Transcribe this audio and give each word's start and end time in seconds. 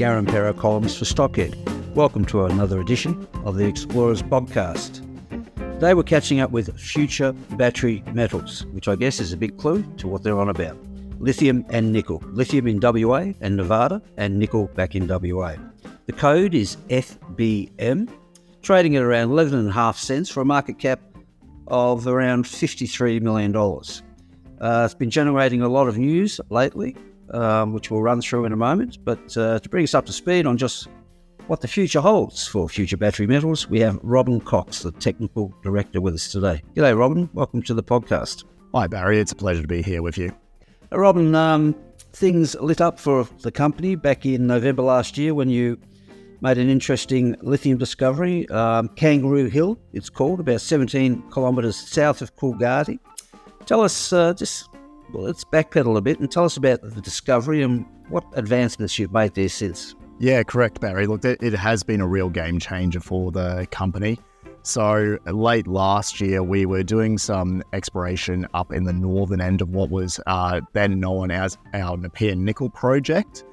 Garimpeiro 0.00 0.56
columns 0.56 0.96
for 0.96 1.04
Stockhead. 1.04 1.54
Welcome 1.94 2.24
to 2.24 2.46
another 2.46 2.80
edition 2.80 3.28
of 3.44 3.56
the 3.56 3.66
Explorers 3.66 4.22
podcast. 4.22 5.04
Today 5.74 5.92
we're 5.92 6.04
catching 6.04 6.40
up 6.40 6.50
with 6.50 6.74
future 6.80 7.32
battery 7.58 8.02
metals, 8.14 8.64
which 8.72 8.88
I 8.88 8.96
guess 8.96 9.20
is 9.20 9.34
a 9.34 9.36
big 9.36 9.58
clue 9.58 9.82
to 9.98 10.08
what 10.08 10.22
they're 10.22 10.38
on 10.38 10.48
about. 10.48 10.78
Lithium 11.18 11.66
and 11.68 11.92
nickel. 11.92 12.22
Lithium 12.28 12.66
in 12.66 12.80
WA 12.80 13.34
and 13.42 13.58
Nevada, 13.58 14.00
and 14.16 14.38
nickel 14.38 14.68
back 14.68 14.94
in 14.94 15.06
WA. 15.06 15.56
The 16.06 16.14
code 16.14 16.54
is 16.54 16.76
FBM, 16.88 18.08
trading 18.62 18.96
at 18.96 19.02
around 19.02 19.28
11.5 19.28 19.96
cents 19.96 20.30
for 20.30 20.40
a 20.40 20.46
market 20.46 20.78
cap 20.78 21.00
of 21.66 22.06
around 22.06 22.46
$53 22.46 23.20
million. 23.20 23.54
Uh, 23.54 24.84
it's 24.86 24.94
been 24.94 25.10
generating 25.10 25.60
a 25.60 25.68
lot 25.68 25.88
of 25.88 25.98
news 25.98 26.40
lately, 26.48 26.96
um, 27.32 27.72
which 27.72 27.90
we'll 27.90 28.02
run 28.02 28.20
through 28.20 28.44
in 28.44 28.52
a 28.52 28.56
moment. 28.56 28.98
But 29.04 29.36
uh, 29.36 29.58
to 29.58 29.68
bring 29.68 29.84
us 29.84 29.94
up 29.94 30.06
to 30.06 30.12
speed 30.12 30.46
on 30.46 30.56
just 30.56 30.88
what 31.46 31.60
the 31.60 31.68
future 31.68 32.00
holds 32.00 32.46
for 32.46 32.68
future 32.68 32.96
battery 32.96 33.26
metals, 33.26 33.68
we 33.68 33.80
have 33.80 33.98
Robin 34.02 34.40
Cox, 34.40 34.82
the 34.82 34.92
technical 34.92 35.52
director, 35.62 36.00
with 36.00 36.14
us 36.14 36.30
today. 36.30 36.62
G'day, 36.74 36.96
Robin. 36.96 37.28
Welcome 37.34 37.62
to 37.62 37.74
the 37.74 37.82
podcast. 37.82 38.44
Hi, 38.74 38.86
Barry. 38.86 39.18
It's 39.18 39.32
a 39.32 39.36
pleasure 39.36 39.62
to 39.62 39.68
be 39.68 39.82
here 39.82 40.02
with 40.02 40.16
you. 40.16 40.32
Uh, 40.92 40.98
Robin, 40.98 41.34
um, 41.34 41.74
things 42.12 42.54
lit 42.56 42.80
up 42.80 42.98
for 42.98 43.26
the 43.40 43.50
company 43.50 43.96
back 43.96 44.26
in 44.26 44.46
November 44.46 44.82
last 44.82 45.18
year 45.18 45.34
when 45.34 45.48
you 45.48 45.78
made 46.40 46.58
an 46.58 46.68
interesting 46.68 47.36
lithium 47.42 47.78
discovery. 47.78 48.48
Um, 48.48 48.88
Kangaroo 48.90 49.46
Hill, 49.48 49.78
it's 49.92 50.08
called, 50.08 50.40
about 50.40 50.60
17 50.60 51.30
kilometres 51.32 51.76
south 51.76 52.22
of 52.22 52.34
Coolgardie. 52.36 52.98
Tell 53.66 53.82
us 53.82 54.12
uh, 54.12 54.32
just 54.34 54.68
well, 55.12 55.24
let's 55.24 55.44
backpedal 55.44 55.96
a 55.96 56.00
bit 56.00 56.20
and 56.20 56.30
tell 56.30 56.44
us 56.44 56.56
about 56.56 56.80
the 56.82 57.00
discovery 57.00 57.62
and 57.62 57.86
what 58.08 58.24
advancements 58.34 58.98
you've 58.98 59.12
made 59.12 59.34
there 59.34 59.48
since. 59.48 59.94
Yeah, 60.18 60.42
correct, 60.42 60.80
Barry. 60.80 61.06
Look, 61.06 61.24
it 61.24 61.54
has 61.54 61.82
been 61.82 62.00
a 62.00 62.06
real 62.06 62.28
game 62.28 62.58
changer 62.58 63.00
for 63.00 63.32
the 63.32 63.66
company. 63.70 64.18
So, 64.62 65.16
late 65.24 65.66
last 65.66 66.20
year, 66.20 66.42
we 66.42 66.66
were 66.66 66.82
doing 66.82 67.16
some 67.16 67.62
exploration 67.72 68.46
up 68.52 68.72
in 68.72 68.84
the 68.84 68.92
northern 68.92 69.40
end 69.40 69.62
of 69.62 69.70
what 69.70 69.88
was 69.88 70.20
uh, 70.26 70.60
then 70.74 71.00
known 71.00 71.30
as 71.30 71.56
our 71.72 71.96
Nepean 71.96 72.44
Nickel 72.44 72.68
project. 72.68 73.44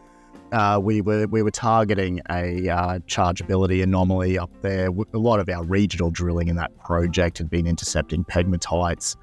Uh, 0.51 0.79
we 0.81 1.01
were 1.01 1.27
we 1.27 1.41
were 1.41 1.51
targeting 1.51 2.21
a 2.29 2.67
uh, 2.69 2.99
chargeability 2.99 3.83
anomaly 3.83 4.37
up 4.37 4.51
there. 4.61 4.89
A 5.13 5.17
lot 5.17 5.39
of 5.39 5.49
our 5.49 5.63
regional 5.63 6.09
drilling 6.09 6.49
in 6.49 6.57
that 6.57 6.77
project 6.77 7.37
had 7.37 7.49
been 7.49 7.67
intercepting 7.67 8.25
pegmatites, 8.25 9.15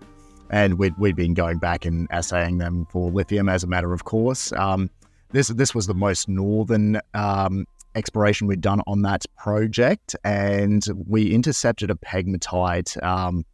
and 0.51 0.79
we'd, 0.79 0.97
we'd 0.99 1.17
been 1.17 1.35
going 1.35 1.59
back 1.59 1.85
and 1.85 2.07
assaying 2.11 2.59
them 2.59 2.87
for 2.91 3.11
lithium 3.11 3.49
as 3.49 3.65
a 3.65 3.67
matter 3.67 3.93
of 3.93 4.05
course. 4.05 4.53
Um, 4.53 4.91
this 5.31 5.49
this 5.49 5.75
was 5.75 5.87
the 5.87 5.95
most 5.95 6.29
northern 6.29 7.01
um, 7.15 7.67
exploration 7.95 8.47
we'd 8.47 8.61
done 8.61 8.81
on 8.87 9.03
that 9.03 9.25
project, 9.37 10.15
and 10.25 10.85
we 11.09 11.33
intercepted 11.33 11.91
a 11.91 11.95
pegmatite 11.95 13.03
um, 13.03 13.45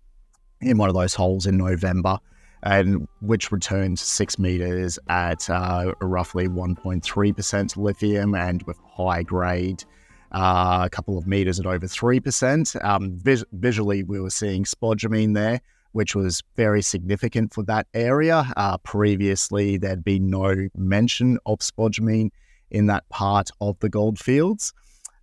in 0.61 0.77
one 0.77 0.89
of 0.89 0.95
those 0.95 1.15
holes 1.15 1.47
in 1.47 1.57
November, 1.57 2.19
and 2.63 3.09
which 3.23 3.51
returned 3.51 3.99
six 3.99 4.39
meters 4.39 4.99
at 5.09 5.49
uh, 5.49 5.93
roughly 6.01 6.49
1.3% 6.49 7.77
lithium 7.77 8.35
and 8.35 8.63
with 8.65 8.79
high 8.87 9.23
grade. 9.23 9.85
Uh, 10.33 10.83
a 10.85 10.91
couple 10.91 11.19
of 11.19 11.27
meters 11.27 11.59
at 11.59 11.67
over 11.67 11.87
3%. 11.87 12.85
Um, 12.85 13.19
vis- 13.19 13.45
visually, 13.51 14.05
we 14.05 14.21
were 14.21 14.31
seeing 14.31 14.63
spodumene 14.63 15.35
there, 15.35 15.61
which 15.93 16.15
was 16.15 16.43
very 16.57 16.83
significant 16.83 17.53
for 17.53 17.63
that 17.65 17.87
area. 17.95 18.53
Uh, 18.57 18.79
previously, 18.79 19.77
there'd 19.77 20.05
been 20.05 20.31
no 20.31 20.69
mention 20.77 21.39
of 21.47 21.59
spodumene 21.61 22.31
in 22.71 22.87
that 22.87 23.09
part 23.09 23.51
of 23.61 23.79
the 23.81 23.89
goldfields. 23.89 24.73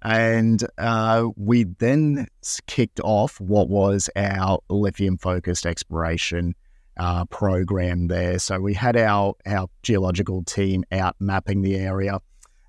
And 0.01 0.63
uh, 0.77 1.27
we 1.35 1.63
then 1.63 2.27
kicked 2.67 2.99
off 3.03 3.39
what 3.41 3.69
was 3.69 4.09
our 4.15 4.59
lithium 4.69 5.17
focused 5.17 5.65
exploration 5.65 6.55
uh, 6.97 7.25
program 7.25 8.07
there. 8.07 8.39
So 8.39 8.59
we 8.59 8.73
had 8.73 8.95
our, 8.95 9.33
our 9.45 9.67
geological 9.83 10.43
team 10.43 10.83
out 10.91 11.15
mapping 11.19 11.61
the 11.61 11.75
area. 11.75 12.19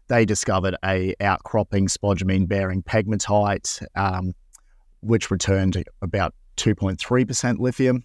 They 0.09 0.25
discovered 0.25 0.77
a 0.85 1.15
outcropping 1.21 1.89
spodumene 1.89 2.49
bearing 2.49 2.83
pegmatite, 2.83 3.85
um, 3.95 4.35
which 5.01 5.31
returned 5.31 5.83
about 6.01 6.35
2.3% 6.59 7.59
lithium. 7.59 8.05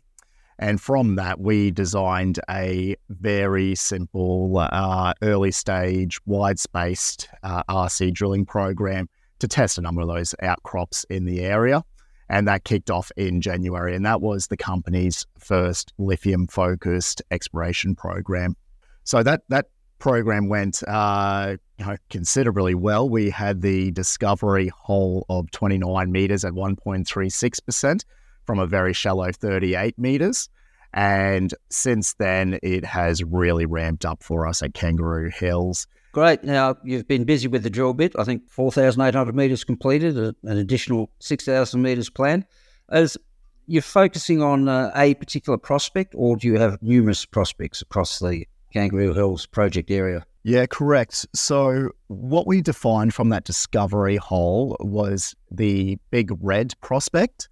And 0.60 0.80
from 0.80 1.16
that, 1.16 1.40
we 1.40 1.72
designed 1.72 2.40
a 2.50 2.96
very 3.10 3.76
simple, 3.76 4.58
uh, 4.60 5.14
early 5.22 5.52
stage, 5.52 6.20
wide 6.26 6.60
spaced 6.60 7.28
uh, 7.42 7.64
RC 7.64 8.14
drilling 8.14 8.46
program 8.46 9.10
to 9.40 9.48
test 9.48 9.78
a 9.78 9.82
number 9.82 10.02
of 10.02 10.08
those 10.08 10.36
outcrops 10.42 11.06
in 11.10 11.26
the 11.26 11.42
area. 11.42 11.84
And 12.30 12.48
that 12.48 12.64
kicked 12.64 12.90
off 12.90 13.12
in 13.18 13.42
January. 13.42 13.96
And 13.96 14.06
that 14.06 14.22
was 14.22 14.48
the 14.48 14.58
company's 14.58 15.26
first 15.38 15.92
lithium 15.98 16.48
focused 16.48 17.22
exploration 17.32 17.96
program. 17.96 18.56
So 19.04 19.24
that, 19.24 19.42
that 19.50 19.66
program 20.00 20.50
went 20.50 20.82
uh, 20.88 21.58
you 21.78 21.86
know, 21.86 21.98
considerably 22.10 22.76
well. 22.76 23.10
We 23.10 23.30
had 23.30 23.62
the 23.62 23.92
discovery 23.92 24.70
hole 24.70 25.26
of 25.30 25.52
29 25.52 26.12
meters 26.12 26.46
at 26.46 26.54
1.36% 26.54 28.04
from 28.46 28.60
a 28.60 28.68
very 28.68 28.94
shallow 28.94 29.32
38 29.32 29.98
meters. 29.98 30.50
And 30.94 31.54
since 31.70 32.14
then, 32.14 32.60
it 32.62 32.86
has 32.86 33.24
really 33.24 33.66
ramped 33.66 34.06
up 34.06 34.22
for 34.22 34.46
us 34.48 34.62
at 34.62 34.74
Kangaroo 34.74 35.32
Hills. 35.32 35.88
Great. 36.12 36.44
Now, 36.44 36.76
you've 36.84 37.08
been 37.08 37.24
busy 37.24 37.48
with 37.48 37.64
the 37.64 37.70
drill 37.72 37.94
bit. 37.94 38.14
I 38.20 38.24
think 38.24 38.48
4,800 38.48 39.36
metres 39.36 39.64
completed, 39.64 40.16
an 40.16 40.58
additional 40.58 41.10
6,000 41.20 41.82
metres 41.82 42.12
planned. 42.12 42.46
As 42.90 43.18
you're 43.66 43.82
focusing 43.82 44.42
on 44.42 44.68
uh, 44.68 44.92
a 44.96 45.16
particular 45.16 45.58
prospect, 45.58 46.14
or 46.16 46.36
do 46.38 46.48
you 46.48 46.60
have 46.60 46.78
numerous 46.84 47.26
prospects 47.26 47.82
across 47.82 48.20
the 48.20 48.48
Kangaroo 48.72 49.14
Hills 49.14 49.48
project 49.48 49.90
area? 49.90 50.24
Yeah, 50.44 50.66
correct. 50.68 51.26
So, 51.34 51.90
what 52.08 52.46
we 52.46 52.62
defined 52.62 53.14
from 53.14 53.30
that 53.30 53.46
discovery 53.46 54.18
hole 54.18 54.76
was 54.82 55.34
the 55.50 55.98
Big 56.12 56.32
Red 56.42 56.74
prospect 56.82 57.48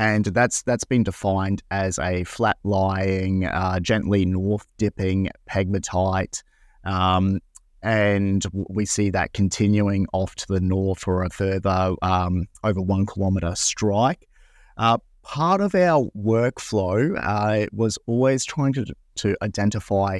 and 0.00 0.24
that's 0.24 0.62
that's 0.62 0.84
been 0.84 1.02
defined 1.02 1.62
as 1.70 1.98
a 1.98 2.24
flat 2.24 2.56
lying, 2.64 3.44
uh, 3.44 3.78
gently 3.80 4.24
north 4.24 4.66
dipping 4.78 5.28
pegmatite. 5.46 6.42
Um, 6.84 7.40
and 7.82 8.42
we 8.54 8.86
see 8.86 9.10
that 9.10 9.34
continuing 9.34 10.06
off 10.14 10.34
to 10.36 10.46
the 10.48 10.60
north 10.60 11.00
for 11.00 11.22
a 11.22 11.28
further 11.28 11.94
um, 12.00 12.46
over 12.64 12.80
one 12.80 13.04
kilometre 13.04 13.54
strike. 13.54 14.26
Uh, 14.78 14.96
part 15.22 15.60
of 15.60 15.74
our 15.74 16.10
workflow 16.16 17.18
uh, 17.22 17.66
was 17.70 17.98
always 18.06 18.46
trying 18.46 18.72
to, 18.72 18.86
to 19.16 19.36
identify 19.42 20.18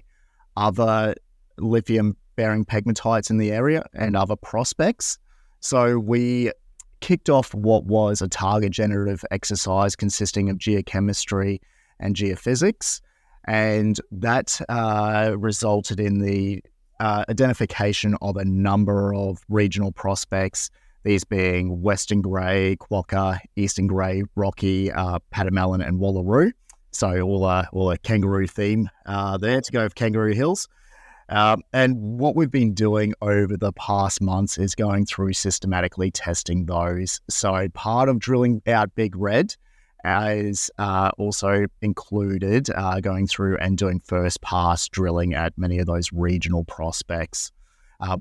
other 0.58 1.14
lithium 1.56 2.18
bearing 2.36 2.66
pegmatites 2.66 3.30
in 3.30 3.38
the 3.38 3.50
area 3.50 3.86
and 3.94 4.14
other 4.14 4.36
prospects. 4.36 5.18
So 5.60 5.98
we 5.98 6.52
kicked 7.00 7.30
off 7.30 7.54
what 7.54 7.84
was 7.84 8.22
a 8.22 8.28
target 8.28 8.72
generative 8.72 9.24
exercise 9.30 9.96
consisting 9.96 10.48
of 10.50 10.58
geochemistry 10.58 11.60
and 11.98 12.14
geophysics. 12.14 13.00
And 13.46 13.98
that 14.10 14.60
uh, 14.68 15.34
resulted 15.38 15.98
in 15.98 16.20
the 16.20 16.62
uh, 17.00 17.24
identification 17.28 18.16
of 18.20 18.36
a 18.36 18.44
number 18.44 19.14
of 19.14 19.42
regional 19.48 19.92
prospects, 19.92 20.70
these 21.02 21.24
being 21.24 21.80
Western 21.80 22.20
Grey, 22.20 22.76
Quokka, 22.76 23.38
Eastern 23.56 23.86
Grey, 23.86 24.22
Rocky, 24.36 24.92
uh, 24.92 25.18
Pademelon, 25.34 25.86
and 25.86 25.98
Wallaroo. 25.98 26.52
So 26.92 27.20
all 27.20 27.46
a, 27.46 27.68
all 27.72 27.90
a 27.90 27.98
kangaroo 27.98 28.46
theme 28.46 28.90
uh, 29.06 29.38
there 29.38 29.60
to 29.60 29.72
go 29.72 29.84
with 29.84 29.94
Kangaroo 29.94 30.34
Hills. 30.34 30.68
Um, 31.30 31.62
and 31.72 31.96
what 31.96 32.36
we've 32.36 32.50
been 32.50 32.74
doing 32.74 33.14
over 33.22 33.56
the 33.56 33.72
past 33.72 34.20
months 34.20 34.58
is 34.58 34.74
going 34.74 35.06
through 35.06 35.32
systematically 35.32 36.10
testing 36.10 36.66
those. 36.66 37.20
So 37.30 37.68
part 37.72 38.08
of 38.08 38.18
drilling 38.18 38.62
out 38.66 38.94
Big 38.94 39.16
Red 39.16 39.54
is 40.04 40.70
uh, 40.78 41.10
also 41.18 41.66
included 41.82 42.68
uh, 42.70 43.00
going 43.00 43.26
through 43.26 43.58
and 43.58 43.78
doing 43.78 44.00
first 44.00 44.40
pass 44.42 44.88
drilling 44.88 45.34
at 45.34 45.56
many 45.56 45.78
of 45.78 45.86
those 45.86 46.12
regional 46.12 46.64
prospects. 46.64 47.52
Uh, 48.00 48.16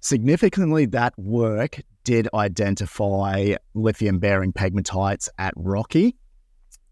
Significantly, 0.00 0.86
that 0.86 1.16
work 1.18 1.78
did 2.04 2.26
identify 2.32 3.54
lithium 3.74 4.18
bearing 4.18 4.52
pegmatites 4.52 5.28
at 5.38 5.52
Rocky. 5.56 6.16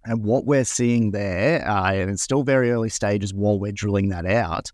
And 0.05 0.23
what 0.25 0.45
we're 0.45 0.65
seeing 0.65 1.11
there, 1.11 1.67
uh, 1.67 1.93
and 1.93 2.11
it's 2.11 2.23
still 2.23 2.43
very 2.43 2.71
early 2.71 2.91
stages 2.91 3.33
while 3.33 3.59
we're 3.59 3.73
drilling 3.73 4.11
that 4.11 4.27
out, 4.27 4.71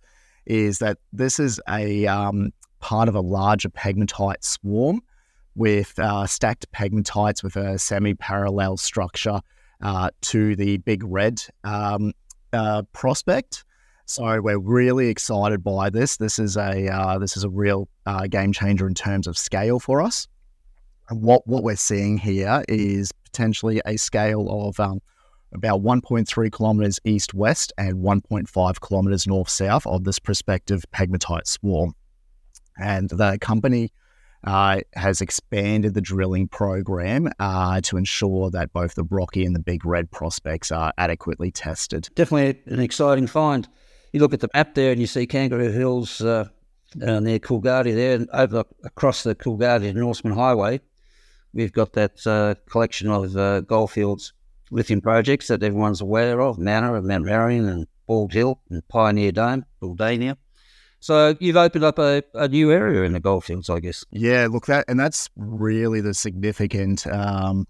is 0.46 0.78
that 0.78 0.98
this 1.12 1.38
is 1.38 1.60
a 1.68 2.06
um, 2.06 2.52
part 2.80 3.08
of 3.08 3.14
a 3.14 3.20
larger 3.20 3.70
pegmatite 3.70 4.42
swarm 4.42 5.00
with 5.54 5.98
uh, 5.98 6.26
stacked 6.26 6.70
pegmatites 6.72 7.42
with 7.42 7.56
a 7.56 7.78
semi 7.78 8.14
parallel 8.14 8.76
structure 8.76 9.40
uh, 9.80 10.10
to 10.20 10.56
the 10.56 10.78
big 10.78 11.02
red 11.04 11.40
um, 11.64 12.12
uh, 12.52 12.82
prospect. 12.92 13.64
So 14.06 14.40
we're 14.40 14.58
really 14.58 15.08
excited 15.08 15.64
by 15.64 15.88
this. 15.88 16.18
This 16.18 16.38
is 16.38 16.56
a 16.56 16.88
uh, 16.88 17.18
this 17.18 17.36
is 17.36 17.44
a 17.44 17.48
real 17.48 17.88
uh, 18.04 18.26
game 18.26 18.52
changer 18.52 18.86
in 18.86 18.94
terms 18.94 19.26
of 19.26 19.38
scale 19.38 19.80
for 19.80 20.02
us. 20.02 20.28
And 21.08 21.22
what 21.22 21.46
what 21.46 21.62
we're 21.62 21.76
seeing 21.76 22.18
here 22.18 22.62
is 22.68 23.12
potentially 23.12 23.80
a 23.86 23.96
scale 23.96 24.46
of 24.50 24.78
um, 24.78 25.00
about 25.54 25.82
1.3 25.82 26.52
kilometers 26.52 27.00
east 27.04 27.32
west 27.34 27.72
and 27.78 27.96
1.5 27.96 28.80
kilometers 28.80 29.26
north 29.26 29.48
south 29.48 29.86
of 29.86 30.04
this 30.04 30.18
prospective 30.18 30.84
pegmatite 30.92 31.46
swarm. 31.46 31.94
And 32.78 33.08
the 33.08 33.38
company 33.40 33.92
uh, 34.44 34.80
has 34.94 35.20
expanded 35.20 35.94
the 35.94 36.00
drilling 36.00 36.48
program 36.48 37.30
uh, 37.38 37.80
to 37.82 37.96
ensure 37.96 38.50
that 38.50 38.72
both 38.72 38.94
the 38.94 39.04
Rocky 39.04 39.44
and 39.44 39.54
the 39.54 39.60
Big 39.60 39.84
Red 39.86 40.10
prospects 40.10 40.70
are 40.70 40.92
adequately 40.98 41.50
tested. 41.50 42.08
Definitely 42.14 42.60
an 42.72 42.80
exciting 42.80 43.26
find. 43.26 43.66
You 44.12 44.20
look 44.20 44.34
at 44.34 44.40
the 44.40 44.50
map 44.54 44.74
there 44.74 44.92
and 44.92 45.00
you 45.00 45.06
see 45.06 45.26
Kangaroo 45.26 45.70
Hills 45.70 46.20
uh, 46.20 46.48
near 46.94 47.38
Coolgardie 47.38 47.94
there, 47.94 48.16
and 48.16 48.28
over 48.32 48.64
across 48.84 49.22
the 49.22 49.34
Coolgardie 49.34 49.88
and 49.88 49.98
Norseman 49.98 50.34
Highway, 50.34 50.80
we've 51.52 51.72
got 51.72 51.94
that 51.94 52.24
uh, 52.26 52.54
collection 52.70 53.10
of 53.10 53.36
uh, 53.36 53.62
Goldfields 53.62 54.32
lithium 54.74 55.00
projects 55.00 55.48
that 55.48 55.62
everyone's 55.62 56.00
aware 56.00 56.40
of, 56.40 56.58
Manor 56.58 56.96
and 56.96 57.06
Mount 57.06 57.24
Marion 57.24 57.68
and 57.68 57.86
Bald 58.06 58.32
Hill 58.32 58.60
and 58.70 58.86
Pioneer 58.88 59.32
Dome, 59.32 59.64
Buldania. 59.80 60.36
So 61.00 61.36
you've 61.38 61.56
opened 61.56 61.84
up 61.84 61.98
a, 61.98 62.22
a 62.34 62.48
new 62.48 62.72
area 62.72 63.02
in 63.02 63.12
the 63.12 63.20
goldfields, 63.20 63.70
I 63.70 63.80
guess. 63.80 64.04
Yeah, 64.10 64.48
look 64.50 64.66
that, 64.66 64.86
and 64.88 64.98
that's 64.98 65.28
really 65.36 66.00
the 66.00 66.14
significant 66.14 67.06
um, 67.06 67.66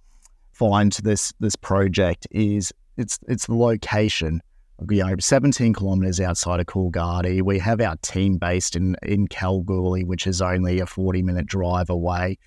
find 0.53 0.93
to 0.93 1.03
this 1.03 1.33
this 1.41 1.57
project 1.57 2.27
is 2.31 2.73
it's 2.97 3.19
it's 3.29 3.47
the 3.47 3.57
location. 3.57 4.41
You 4.89 5.05
know, 5.05 5.15
17 5.19 5.73
kilometres 5.75 6.21
outside 6.21 6.59
of 6.59 6.67
Coolgardie. 6.67 7.43
We 7.43 7.59
have 7.61 7.81
our 7.81 7.97
team 8.03 8.39
based 8.39 8.77
in 8.77 8.97
in 9.03 9.27
Kalgoorlie, 9.29 10.05
which 10.05 10.27
is 10.27 10.41
only 10.41 10.81
a 10.81 10.87
40 10.87 11.23
minute 11.23 11.47
drive 11.47 11.91
away. 11.91 12.39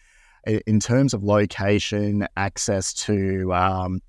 In 0.65 0.79
terms 0.79 1.13
of 1.13 1.23
location, 1.23 2.25
access 2.37 2.93
to 2.93 3.53
um, 3.53 3.99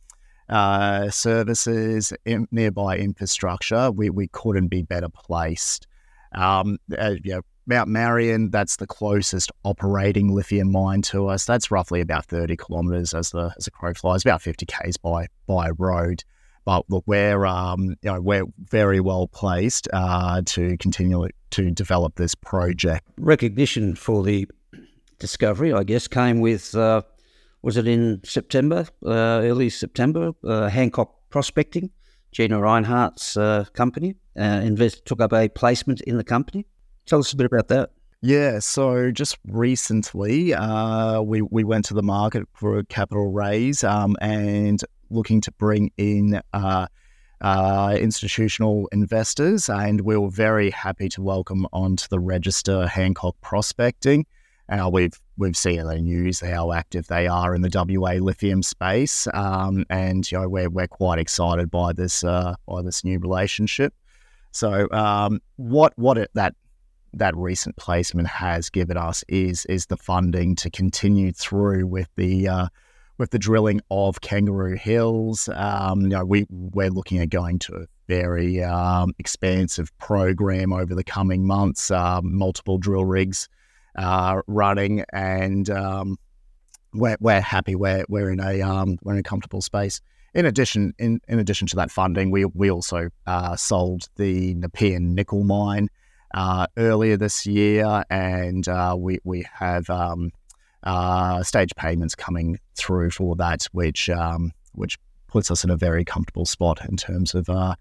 uh, 0.48 1.10
services, 1.10 2.12
in, 2.24 2.48
nearby 2.50 2.98
infrastructure, 2.98 3.90
we, 3.90 4.10
we 4.10 4.28
couldn't 4.28 4.68
be 4.68 4.82
better 4.82 5.08
placed. 5.08 5.86
Um, 6.32 6.78
uh, 6.98 7.14
you 7.22 7.34
know, 7.34 7.42
Mount 7.66 7.90
Marion, 7.90 8.50
that's 8.50 8.76
the 8.76 8.86
closest 8.86 9.52
operating 9.62 10.34
lithium 10.34 10.72
mine 10.72 11.02
to 11.02 11.28
us. 11.28 11.44
That's 11.44 11.70
roughly 11.70 12.00
about 12.00 12.24
30 12.24 12.56
kilometres 12.56 13.12
as 13.12 13.30
the 13.30 13.52
as 13.58 13.66
a 13.66 13.70
crow 13.70 13.92
flies, 13.92 14.22
about 14.22 14.40
50 14.40 14.64
k's 14.64 14.96
by 14.96 15.26
by 15.46 15.70
road. 15.70 16.24
But 16.64 16.84
look, 16.88 17.04
we're 17.06 17.44
um, 17.44 17.96
you 18.02 18.10
know 18.10 18.20
we're 18.20 18.46
very 18.70 19.00
well 19.00 19.28
placed 19.28 19.86
uh, 19.92 20.40
to 20.46 20.78
continue 20.78 21.28
to 21.50 21.70
develop 21.70 22.16
this 22.16 22.34
project. 22.34 23.06
Recognition 23.18 23.94
for 23.94 24.22
the 24.22 24.48
discovery, 25.18 25.72
I 25.72 25.84
guess, 25.84 26.08
came 26.08 26.40
with 26.40 26.74
uh, 26.74 27.02
was 27.62 27.76
it 27.76 27.86
in 27.86 28.20
September, 28.24 28.86
uh, 29.04 29.40
early 29.42 29.70
September? 29.70 30.32
Uh, 30.44 30.68
Hancock 30.68 31.14
Prospecting, 31.30 31.90
Gina 32.32 32.58
Rinehart's 32.58 33.36
uh, 33.36 33.64
company, 33.72 34.14
uh, 34.38 34.60
invest, 34.64 35.04
took 35.04 35.20
up 35.20 35.32
a 35.32 35.48
placement 35.48 36.00
in 36.02 36.16
the 36.16 36.24
company. 36.24 36.66
Tell 37.06 37.18
us 37.18 37.32
a 37.32 37.36
bit 37.36 37.46
about 37.46 37.68
that. 37.68 37.90
Yeah, 38.20 38.58
so 38.58 39.12
just 39.12 39.38
recently, 39.46 40.52
uh, 40.52 41.20
we 41.20 41.40
we 41.40 41.62
went 41.62 41.84
to 41.86 41.94
the 41.94 42.02
market 42.02 42.48
for 42.52 42.78
a 42.78 42.84
capital 42.84 43.30
raise 43.30 43.84
um, 43.84 44.16
and 44.20 44.82
looking 45.08 45.40
to 45.42 45.52
bring 45.52 45.92
in 45.96 46.40
uh, 46.52 46.86
institutional 48.00 48.88
investors, 48.90 49.68
and 49.68 50.00
we 50.00 50.16
were 50.16 50.30
very 50.30 50.70
happy 50.70 51.08
to 51.10 51.22
welcome 51.22 51.66
onto 51.72 52.08
the 52.08 52.18
register 52.18 52.88
Hancock 52.88 53.36
Prospecting. 53.40 54.26
Uh, 54.68 54.90
we've 54.92 55.18
we've 55.38 55.56
seen 55.56 55.78
in 55.78 55.86
the 55.86 55.98
news 55.98 56.40
how 56.40 56.72
active 56.72 57.06
they 57.06 57.26
are 57.26 57.54
in 57.54 57.62
the 57.62 57.70
WA 57.72 58.14
lithium 58.14 58.62
space, 58.62 59.26
um, 59.32 59.86
and 59.88 60.30
you 60.30 60.38
know 60.38 60.48
we're 60.48 60.68
we're 60.68 60.88
quite 60.88 61.18
excited 61.18 61.70
by 61.70 61.92
this 61.92 62.24
uh, 62.24 62.54
by 62.66 62.82
this 62.82 63.04
new 63.04 63.18
relationship. 63.18 63.94
So 64.50 64.88
um, 64.90 65.40
what 65.56 65.92
what 65.96 66.18
it, 66.18 66.30
that 66.34 66.54
that 67.14 67.36
recent 67.36 67.76
placement 67.76 68.28
has 68.28 68.68
given 68.68 68.96
us 68.96 69.24
is 69.28 69.64
is 69.66 69.86
the 69.86 69.96
funding 69.96 70.56
to 70.56 70.70
continue 70.70 71.32
through 71.32 71.86
with 71.86 72.08
the 72.16 72.48
uh, 72.48 72.68
with 73.16 73.30
the 73.30 73.38
drilling 73.38 73.80
of 73.90 74.20
Kangaroo 74.20 74.76
Hills. 74.76 75.48
Um, 75.54 76.02
you 76.02 76.08
know, 76.08 76.24
we 76.24 76.46
we're 76.50 76.90
looking 76.90 77.18
at 77.18 77.30
going 77.30 77.58
to 77.60 77.76
a 77.76 77.86
very 78.08 78.62
um, 78.62 79.12
expansive 79.18 79.96
program 79.98 80.72
over 80.72 80.94
the 80.94 81.04
coming 81.04 81.46
months, 81.46 81.90
uh, 81.90 82.20
multiple 82.22 82.78
drill 82.78 83.04
rigs 83.04 83.48
uh, 83.98 84.40
running, 84.46 85.04
and 85.12 85.68
um, 85.68 86.16
we're, 86.94 87.16
we're 87.20 87.40
happy. 87.40 87.74
We're 87.74 88.04
we're 88.08 88.30
in 88.30 88.40
a 88.40 88.62
um, 88.62 88.98
we're 89.02 89.14
in 89.14 89.18
a 89.18 89.22
comfortable 89.22 89.60
space. 89.60 90.00
In 90.34 90.46
addition, 90.46 90.94
in, 90.98 91.20
in 91.26 91.38
addition 91.38 91.66
to 91.68 91.76
that 91.76 91.90
funding, 91.90 92.30
we 92.30 92.44
we 92.44 92.70
also 92.70 93.10
uh, 93.26 93.56
sold 93.56 94.08
the 94.16 94.54
Nepean 94.54 95.14
nickel 95.14 95.42
mine 95.42 95.88
uh, 96.32 96.66
earlier 96.76 97.16
this 97.16 97.44
year, 97.44 98.04
and 98.08 98.68
uh, 98.68 98.94
we 98.96 99.18
we 99.24 99.44
have 99.52 99.90
um, 99.90 100.30
uh, 100.84 101.42
stage 101.42 101.74
payments 101.76 102.14
coming 102.14 102.58
through 102.76 103.10
for 103.10 103.34
that, 103.36 103.66
which 103.72 104.08
um, 104.10 104.52
which 104.72 104.96
puts 105.26 105.50
us 105.50 105.64
in 105.64 105.70
a 105.70 105.76
very 105.76 106.04
comfortable 106.04 106.46
spot 106.46 106.80
in 106.88 106.96
terms 106.96 107.34
of 107.34 107.48
uh, 107.50 107.74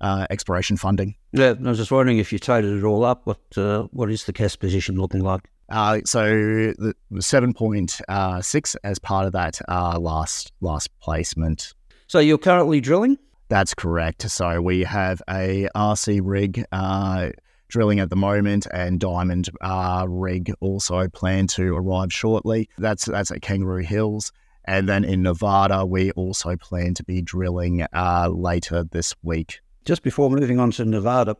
uh, 0.00 0.26
exploration 0.30 0.76
funding. 0.76 1.16
Yeah, 1.32 1.54
I 1.58 1.68
was 1.68 1.78
just 1.78 1.90
wondering 1.90 2.18
if 2.18 2.32
you 2.32 2.38
totaled 2.38 2.78
it 2.78 2.84
all 2.84 3.04
up, 3.04 3.26
what 3.26 3.40
uh, 3.56 3.84
what 3.92 4.10
is 4.10 4.24
the 4.24 4.32
cash 4.32 4.58
position 4.58 4.96
looking 4.96 5.22
like? 5.22 5.50
Uh, 5.68 6.00
so 6.04 6.26
the, 6.26 6.94
seven 7.20 7.52
point 7.52 8.00
uh, 8.08 8.40
six 8.40 8.76
as 8.84 8.98
part 8.98 9.26
of 9.26 9.32
that 9.32 9.60
uh, 9.68 9.98
last 9.98 10.52
last 10.60 10.88
placement. 11.00 11.74
So 12.06 12.18
you're 12.18 12.38
currently 12.38 12.80
drilling. 12.80 13.18
That's 13.48 13.74
correct. 13.74 14.30
So 14.30 14.60
we 14.60 14.80
have 14.80 15.22
a 15.28 15.68
RC 15.74 16.20
rig 16.22 16.64
uh, 16.72 17.30
drilling 17.68 18.00
at 18.00 18.10
the 18.10 18.16
moment, 18.16 18.66
and 18.72 19.00
diamond 19.00 19.48
uh, 19.60 20.06
rig 20.08 20.52
also 20.60 21.08
planned 21.08 21.50
to 21.50 21.74
arrive 21.76 22.12
shortly. 22.12 22.68
That's 22.78 23.06
that's 23.06 23.30
at 23.30 23.42
Kangaroo 23.42 23.82
Hills. 23.82 24.32
And 24.66 24.88
then 24.88 25.04
in 25.04 25.22
Nevada, 25.22 25.84
we 25.84 26.10
also 26.12 26.56
plan 26.56 26.94
to 26.94 27.04
be 27.04 27.20
drilling 27.20 27.84
uh, 27.92 28.30
later 28.32 28.84
this 28.84 29.14
week. 29.22 29.60
Just 29.84 30.02
before 30.02 30.30
moving 30.30 30.58
on 30.58 30.70
to 30.72 30.86
Nevada, 30.86 31.36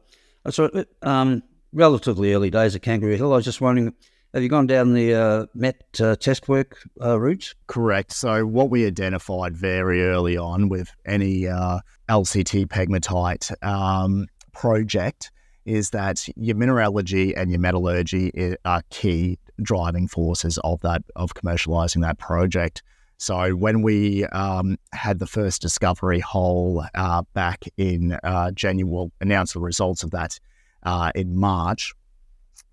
so 0.51 0.85
um, 1.01 1.43
relatively 1.73 2.35
early 2.35 2.51
days 2.51 2.75
at 2.77 2.83
Kangaroo 2.83 3.17
Hill. 3.17 3.33
I 3.33 3.37
was 3.37 3.45
just 3.45 3.61
wondering, 3.61 3.95
have 4.35 4.43
you 4.43 4.49
gone 4.49 4.67
down 4.67 4.95
the 4.95 5.15
uh, 5.15 5.47
MET 5.55 5.81
uh, 6.01 6.17
test 6.17 6.49
work 6.49 6.83
uh, 7.01 7.19
route? 7.21 7.55
Correct. 7.69 8.13
So, 8.13 8.45
what 8.45 8.69
we 8.69 8.85
identified 8.85 9.57
very 9.57 10.05
early 10.05 10.37
on 10.37 10.69
with 10.69 10.91
any 11.07 11.47
uh, 11.47 11.79
LCT 12.09 12.67
pegmatite 12.67 13.53
um, 13.65 14.27
project 14.53 15.31
is 15.65 15.91
that 15.91 16.29
your 16.35 16.57
mineralogy 16.57 17.35
and 17.35 17.51
your 17.51 17.61
metallurgy 17.61 18.57
are 18.65 18.83
key 18.91 19.39
driving 19.63 20.09
forces 20.09 20.59
of 20.65 20.81
that 20.81 21.03
of 21.15 21.35
commercializing 21.35 22.03
that 22.03 22.19
project. 22.19 22.83
So 23.19 23.53
when 23.53 23.83
we 23.83 24.25
um, 24.27 24.77
had 24.93 25.21
the 25.21 25.27
first 25.27 25.63
discovery 25.63 26.19
hole 26.19 26.85
uh, 26.97 27.23
back 27.35 27.65
in 27.77 28.19
uh, 28.25 28.51
January, 28.51 28.93
we'll 28.93 29.13
announce 29.21 29.53
the 29.53 29.61
results 29.61 30.03
of 30.03 30.11
that 30.11 30.41
uh, 30.83 31.13
in 31.15 31.37
March 31.37 31.95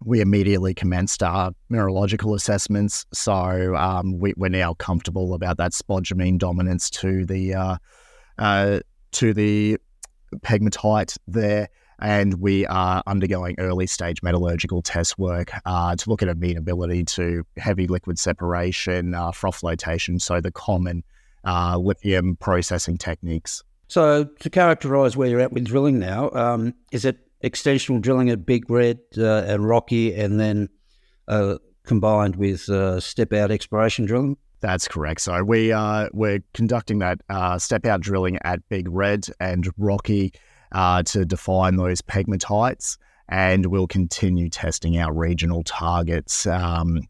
we 0.04 0.22
immediately 0.22 0.74
commenced 0.74 1.22
our 1.22 1.52
mineralogical 1.70 2.34
assessments. 2.34 3.06
So 3.14 3.76
um, 3.76 4.20
we, 4.20 4.34
are 4.42 4.50
now 4.50 4.74
comfortable 4.74 5.34
about 5.34 5.58
that 5.58 5.74
spodumene 5.74 6.38
dominance 6.38 6.90
to 6.92 7.26
the 7.26 7.54
uh, 7.54 7.78
uh, 8.38 8.80
to 9.14 9.34
the 9.34 9.78
pegmatite 10.38 11.18
there, 11.28 11.70
and 12.00 12.36
we 12.36 12.66
are 12.68 13.04
undergoing 13.06 13.56
early 13.60 13.86
stage 13.86 14.24
metallurgical 14.24 14.82
test 14.82 15.20
work 15.20 15.52
uh, 15.66 15.96
to 15.96 16.10
look 16.10 16.24
at 16.24 16.30
amenability 16.30 17.04
to 17.04 17.44
heavy 17.58 17.88
liquid 17.88 18.18
separation, 18.18 19.14
uh, 19.14 19.32
froth 19.32 19.58
flotation, 19.58 20.18
so 20.20 20.42
the 20.42 20.52
common 20.52 21.04
uh, 21.44 21.78
lithium 21.78 22.36
processing 22.38 22.98
techniques. 22.98 23.64
So 23.88 24.24
to 24.24 24.50
characterise 24.50 25.16
where 25.16 25.28
you're 25.28 25.42
at 25.42 25.52
with 25.52 25.66
drilling 25.66 26.00
now, 26.00 26.30
um, 26.32 26.74
is 26.92 27.04
it 27.04 27.20
extensional 27.44 28.02
drilling 28.02 28.30
at 28.30 28.46
Big 28.46 28.70
Red 28.70 29.00
uh, 29.18 29.44
and 29.48 29.68
Rocky, 29.68 30.14
and 30.14 30.40
then 30.40 30.70
uh, 31.28 31.58
combined 31.86 32.36
with 32.36 32.70
uh, 32.70 33.00
step 33.00 33.34
out 33.34 33.52
exploration 33.52 34.06
drilling. 34.06 34.38
That's 34.60 34.88
correct. 34.88 35.22
So 35.22 35.44
we 35.44 35.72
are 35.72 36.10
we're 36.14 36.44
conducting 36.54 37.00
that 37.00 37.20
uh, 37.30 37.58
step 37.58 37.86
out 37.86 38.02
drilling 38.02 38.38
at 38.44 38.60
Big 38.70 38.88
Red 38.90 39.26
and 39.40 39.68
Rocky 39.78 40.34
uh, 40.72 41.04
to 41.04 41.26
define 41.26 41.78
those 41.78 42.02
pegmatites, 42.02 42.98
and 43.30 43.66
we'll 43.68 43.88
continue 43.88 44.50
testing 44.50 45.00
our 45.00 45.14
regional 45.14 45.64
targets. 45.64 46.46
Um, 46.46 47.02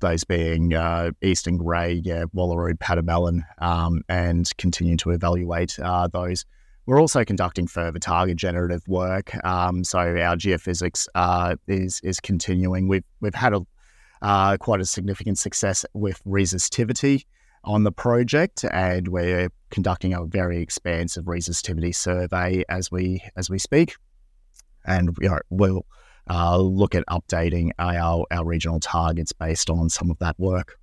those 0.00 0.24
being 0.24 0.74
uh, 0.74 1.10
Eastern 1.22 1.56
Grey, 1.56 2.02
yeah, 2.04 2.24
Wallaroo, 2.34 2.74
Pademelon, 2.74 3.44
um, 3.58 4.02
and 4.08 4.50
continue 4.58 4.96
to 4.98 5.10
evaluate 5.10 5.78
uh, 5.78 6.08
those. 6.08 6.44
We're 6.86 7.00
also 7.00 7.24
conducting 7.24 7.66
further 7.66 7.98
target 7.98 8.36
generative 8.36 8.86
work. 8.86 9.32
Um, 9.44 9.82
so 9.82 9.98
our 9.98 10.36
geophysics 10.36 11.08
uh, 11.16 11.56
is 11.66 12.00
is 12.04 12.20
continuing. 12.20 12.86
We've 12.86 13.04
we've 13.20 13.34
had 13.34 13.54
a 13.54 13.66
uh, 14.22 14.56
quite 14.56 14.80
a 14.80 14.86
significant 14.86 15.38
success 15.38 15.84
with 15.92 16.22
resistivity 16.24 17.24
on 17.64 17.82
the 17.82 17.92
project, 17.92 18.64
and 18.64 19.08
we're 19.08 19.50
conducting 19.70 20.14
a 20.14 20.24
very 20.24 20.62
expansive 20.62 21.24
resistivity 21.24 21.94
survey 21.94 22.64
as 22.68 22.90
we 22.90 23.20
as 23.36 23.50
we 23.50 23.58
speak, 23.58 23.96
and 24.84 25.16
we'll 25.50 25.84
uh, 26.30 26.56
look 26.56 26.94
at 26.94 27.04
updating 27.10 27.70
our 27.80 28.24
our 28.30 28.44
regional 28.44 28.78
targets 28.78 29.32
based 29.32 29.70
on 29.70 29.90
some 29.90 30.08
of 30.08 30.18
that 30.20 30.38
work. 30.38 30.78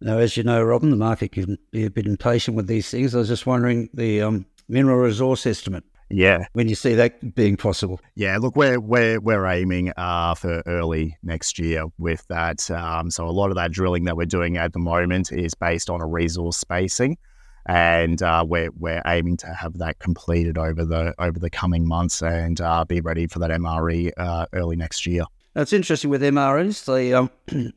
Now, 0.00 0.18
as 0.18 0.36
you 0.36 0.44
know, 0.44 0.62
Robin, 0.62 0.90
the 0.90 0.96
market 0.96 1.32
can 1.32 1.58
be 1.72 1.84
a 1.84 1.90
bit 1.90 2.06
impatient 2.06 2.56
with 2.56 2.68
these 2.68 2.88
things. 2.88 3.16
I 3.16 3.18
was 3.18 3.26
just 3.26 3.46
wondering 3.46 3.90
the 3.92 4.22
um, 4.22 4.46
mineral 4.68 4.98
resource 4.98 5.46
estimate. 5.46 5.84
Yeah. 6.10 6.46
When 6.54 6.68
you 6.68 6.74
see 6.74 6.94
that 6.94 7.34
being 7.34 7.56
possible. 7.56 8.00
Yeah, 8.14 8.38
look, 8.38 8.56
we're 8.56 8.80
we're 8.80 9.20
we're 9.20 9.46
aiming 9.46 9.92
uh, 9.96 10.34
for 10.34 10.62
early 10.66 11.16
next 11.22 11.58
year 11.58 11.84
with 11.98 12.26
that. 12.28 12.70
Um, 12.70 13.10
so 13.10 13.26
a 13.26 13.30
lot 13.30 13.50
of 13.50 13.56
that 13.56 13.72
drilling 13.72 14.04
that 14.04 14.16
we're 14.16 14.26
doing 14.26 14.56
at 14.56 14.72
the 14.72 14.78
moment 14.78 15.32
is 15.32 15.54
based 15.54 15.90
on 15.90 16.00
a 16.00 16.06
resource 16.06 16.56
spacing, 16.56 17.18
and 17.66 18.22
uh, 18.22 18.44
we're 18.46 18.70
we're 18.78 19.02
aiming 19.06 19.36
to 19.38 19.48
have 19.48 19.76
that 19.78 19.98
completed 19.98 20.56
over 20.56 20.84
the 20.84 21.14
over 21.18 21.38
the 21.38 21.50
coming 21.50 21.86
months 21.86 22.22
and 22.22 22.60
uh, 22.60 22.84
be 22.86 23.02
ready 23.02 23.26
for 23.26 23.38
that 23.40 23.50
MRE 23.50 24.10
uh, 24.16 24.46
early 24.54 24.76
next 24.76 25.06
year. 25.06 25.24
That's 25.52 25.74
interesting 25.74 26.08
with 26.08 26.22
MREs. 26.22 26.86
They 26.86 27.12
um, 27.12 27.30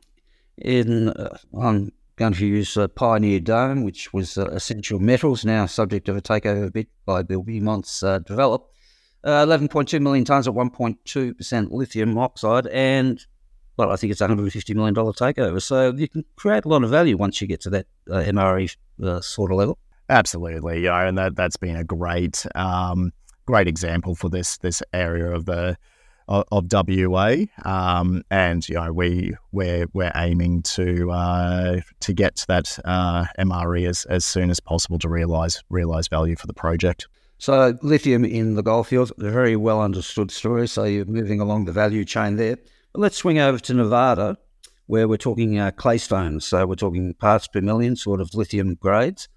in 0.57 1.09
uh, 1.09 1.37
on 1.53 1.91
going 2.21 2.33
to 2.33 2.45
use 2.45 2.77
uh, 2.77 2.87
Pioneer 2.87 3.39
Dome, 3.39 3.83
which 3.83 4.13
was 4.13 4.37
uh, 4.37 4.45
Essential 4.51 4.99
Metals, 4.99 5.43
now 5.43 5.65
subject 5.65 6.07
of 6.07 6.15
a 6.15 6.21
takeover 6.21 6.71
bid 6.71 6.85
by 7.03 7.23
Bill 7.23 7.41
Beament's 7.41 8.03
uh, 8.03 8.19
develop. 8.19 8.69
Uh, 9.23 9.43
11.2 9.43 9.99
million 9.99 10.23
tonnes 10.23 10.47
at 10.47 10.53
1.2% 10.53 11.71
lithium 11.71 12.17
oxide, 12.19 12.67
and 12.67 13.25
well, 13.75 13.91
I 13.91 13.95
think 13.95 14.11
it's 14.11 14.21
a 14.21 14.27
$150 14.27 14.75
million 14.75 14.93
takeover. 14.93 15.59
So 15.59 15.93
you 15.93 16.07
can 16.07 16.23
create 16.35 16.65
a 16.65 16.67
lot 16.67 16.83
of 16.83 16.91
value 16.91 17.17
once 17.17 17.41
you 17.41 17.47
get 17.47 17.61
to 17.61 17.71
that 17.71 17.87
uh, 18.07 18.17
MRE 18.17 18.75
uh, 19.03 19.19
sort 19.21 19.51
of 19.51 19.57
level. 19.57 19.79
Absolutely, 20.07 20.83
yeah, 20.83 21.07
and 21.07 21.17
that 21.17 21.35
that's 21.35 21.57
been 21.57 21.75
a 21.75 21.83
great 21.83 22.45
um, 22.53 23.13
great 23.47 23.67
example 23.67 24.13
for 24.13 24.29
this 24.29 24.57
this 24.57 24.83
area 24.93 25.31
of 25.31 25.45
the 25.45 25.75
of, 26.31 26.45
of 26.51 26.87
WA, 26.87 27.35
um, 27.65 28.23
and 28.31 28.67
you 28.67 28.75
know 28.75 28.91
we 28.91 29.35
we're 29.51 29.85
we're 29.93 30.11
aiming 30.15 30.63
to 30.63 31.11
uh, 31.11 31.81
to 31.99 32.13
get 32.13 32.37
to 32.37 32.47
that 32.47 32.79
uh, 32.85 33.25
MRE 33.37 33.87
as, 33.87 34.05
as 34.05 34.23
soon 34.23 34.49
as 34.49 34.59
possible 34.59 34.97
to 34.99 35.09
realise 35.09 35.61
realise 35.69 36.07
value 36.07 36.35
for 36.35 36.47
the 36.47 36.53
project. 36.53 37.07
So 37.37 37.77
lithium 37.81 38.23
in 38.23 38.55
the 38.55 38.63
goldfields, 38.63 39.11
a 39.17 39.29
very 39.29 39.55
well 39.55 39.81
understood 39.81 40.31
story. 40.31 40.67
So 40.67 40.85
you're 40.85 41.05
moving 41.05 41.41
along 41.41 41.65
the 41.65 41.71
value 41.71 42.05
chain 42.05 42.37
there. 42.37 42.57
But 42.93 42.99
let's 42.99 43.17
swing 43.17 43.39
over 43.39 43.57
to 43.57 43.73
Nevada, 43.73 44.37
where 44.85 45.07
we're 45.07 45.17
talking 45.17 45.57
uh, 45.59 45.71
claystones. 45.71 46.43
So 46.43 46.65
we're 46.65 46.75
talking 46.75 47.13
parts 47.15 47.47
per 47.47 47.61
million 47.61 47.95
sort 47.95 48.21
of 48.21 48.33
lithium 48.35 48.75
grades. 48.75 49.27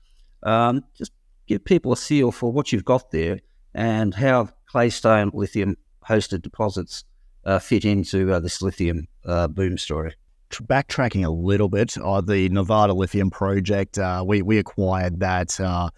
Um, 0.42 0.84
just 0.96 1.12
give 1.46 1.64
people 1.64 1.92
a 1.92 1.96
feel 1.96 2.30
for 2.30 2.52
what 2.52 2.72
you've 2.72 2.84
got 2.84 3.10
there 3.10 3.40
and 3.74 4.14
how 4.14 4.50
claystone 4.70 5.30
lithium 5.32 5.76
hosted 6.08 6.42
deposits 6.42 7.04
uh, 7.44 7.58
fit 7.58 7.84
into 7.84 8.32
uh, 8.32 8.40
this 8.40 8.62
lithium 8.62 9.06
uh, 9.24 9.48
boom 9.48 9.78
story? 9.78 10.14
Backtracking 10.50 11.24
a 11.24 11.30
little 11.30 11.68
bit, 11.68 11.96
uh, 11.98 12.20
the 12.20 12.48
Nevada 12.48 12.92
Lithium 12.92 13.30
Project, 13.30 13.98
uh, 13.98 14.22
we, 14.24 14.40
we 14.40 14.58
acquired 14.58 15.18
that 15.18 15.58
uh, 15.58 15.90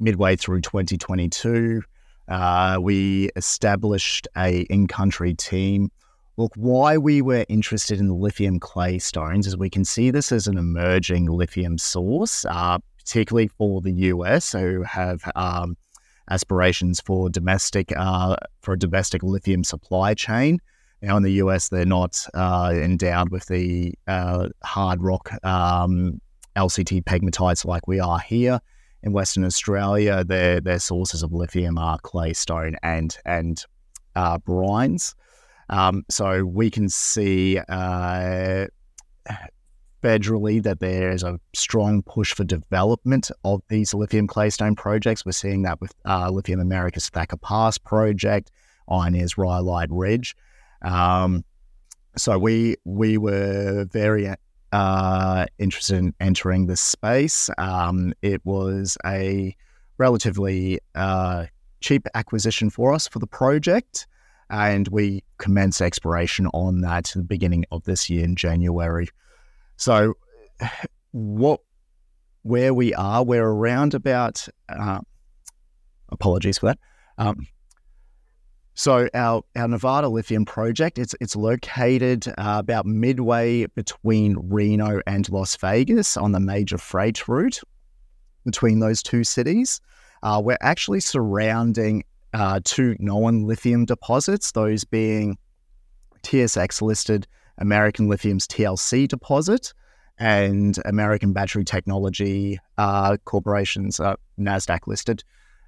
midway 0.00 0.36
through 0.36 0.60
2022. 0.60 1.82
we 2.80 3.30
established 3.36 4.28
a 4.36 4.60
in-country 4.62 5.34
team. 5.34 5.90
Look, 6.36 6.52
why 6.56 6.98
we 6.98 7.22
were 7.22 7.46
interested 7.48 8.00
in 8.00 8.08
the 8.08 8.14
lithium 8.14 8.60
clay 8.60 8.98
stones 8.98 9.46
is 9.46 9.56
we 9.56 9.70
can 9.70 9.84
see 9.84 10.10
this 10.10 10.30
as 10.30 10.46
an 10.46 10.58
emerging 10.58 11.26
lithium 11.26 11.78
source, 11.78 12.44
particularly 12.98 13.48
for 13.48 13.80
the 13.80 13.92
US, 13.92 14.52
who 14.52 14.82
have 14.82 15.22
um, 15.36 15.76
aspirations 16.30 17.00
for 17.00 17.28
domestic 17.28 17.92
uh, 17.96 18.36
for 18.60 18.74
a 18.74 18.78
domestic 18.78 19.22
lithium 19.22 19.64
supply 19.64 20.14
chain. 20.14 20.60
Now 21.02 21.16
in 21.16 21.22
the 21.22 21.32
US, 21.32 21.68
they're 21.68 21.84
not 21.84 22.24
uh, 22.34 22.72
endowed 22.74 23.30
with 23.30 23.46
the 23.46 23.94
uh, 24.06 24.48
hard 24.62 25.02
rock 25.02 25.32
um, 25.44 26.20
LCT 26.56 27.04
pegmatites 27.04 27.64
like 27.64 27.88
we 27.88 27.98
are 27.98 28.20
here 28.20 28.60
in 29.02 29.12
Western 29.12 29.44
Australia. 29.44 30.24
Their 30.24 30.60
their 30.60 30.78
sources 30.78 31.22
of 31.22 31.32
lithium 31.32 31.76
are 31.78 31.98
claystone 31.98 32.76
and 32.82 33.16
and 33.24 33.64
uh, 34.14 34.38
brines. 34.38 35.14
Um, 35.68 36.04
so 36.10 36.44
we 36.44 36.70
can 36.70 36.88
see 36.88 37.58
uh, 37.68 38.66
federally 40.02 40.62
that 40.62 40.80
there 40.80 41.10
is 41.10 41.22
a 41.22 41.38
strong 41.54 42.02
push 42.02 42.34
for 42.34 42.44
development 42.44 43.30
of 43.44 43.62
these 43.68 43.94
lithium 43.94 44.26
claystone 44.26 44.76
projects. 44.76 45.24
We're 45.24 45.32
seeing 45.32 45.62
that 45.62 45.80
with 45.80 45.94
uh, 46.04 46.30
Lithium 46.30 46.60
America's 46.60 47.08
Thacker 47.08 47.36
Pass 47.36 47.78
project, 47.78 48.50
Ioneer's 48.88 49.38
Rhyolite 49.38 49.90
Ridge. 49.90 50.36
Um, 50.82 51.44
so 52.16 52.38
we 52.38 52.76
we 52.84 53.16
were 53.16 53.86
very 53.90 54.28
uh, 54.72 55.46
interested 55.58 55.98
in 55.98 56.14
entering 56.20 56.66
this 56.66 56.80
space. 56.80 57.48
Um, 57.58 58.12
it 58.22 58.44
was 58.44 58.98
a 59.06 59.56
relatively 59.98 60.80
uh, 60.94 61.46
cheap 61.80 62.06
acquisition 62.14 62.70
for 62.70 62.92
us 62.92 63.06
for 63.06 63.18
the 63.18 63.26
project. 63.26 64.06
And 64.50 64.88
we 64.88 65.24
commenced 65.38 65.80
exploration 65.80 66.46
on 66.48 66.82
that 66.82 67.10
at 67.10 67.16
the 67.16 67.22
beginning 67.22 67.64
of 67.70 67.84
this 67.84 68.10
year 68.10 68.24
in 68.24 68.36
January. 68.36 69.08
So, 69.76 70.14
what 71.12 71.60
where 72.42 72.74
we 72.74 72.94
are, 72.94 73.24
we're 73.24 73.46
around 73.46 73.94
about. 73.94 74.46
Uh, 74.68 75.00
apologies 76.10 76.58
for 76.58 76.66
that. 76.66 76.78
Um, 77.18 77.46
so 78.74 79.08
our 79.12 79.42
our 79.54 79.68
Nevada 79.68 80.08
lithium 80.08 80.44
project 80.46 80.98
it's 80.98 81.14
it's 81.20 81.36
located 81.36 82.26
uh, 82.28 82.56
about 82.58 82.86
midway 82.86 83.66
between 83.66 84.36
Reno 84.48 85.00
and 85.06 85.28
Las 85.28 85.56
Vegas 85.56 86.16
on 86.16 86.32
the 86.32 86.40
major 86.40 86.78
freight 86.78 87.28
route 87.28 87.60
between 88.44 88.80
those 88.80 89.02
two 89.02 89.24
cities. 89.24 89.80
Uh, 90.22 90.40
we're 90.42 90.56
actually 90.62 91.00
surrounding 91.00 92.04
uh, 92.32 92.60
two 92.64 92.96
known 92.98 93.42
lithium 93.44 93.84
deposits, 93.84 94.52
those 94.52 94.84
being 94.84 95.36
TSX 96.22 96.80
listed 96.80 97.26
American 97.62 98.08
Lithium's 98.08 98.46
TLC 98.46 99.06
deposit 99.06 99.72
and 100.18 100.78
American 100.84 101.32
Battery 101.32 101.64
Technology 101.64 102.58
uh, 102.76 103.16
Corporation's 103.24 104.00
uh, 104.00 104.16
NASDAQ 104.38 104.86
listed 104.86 105.24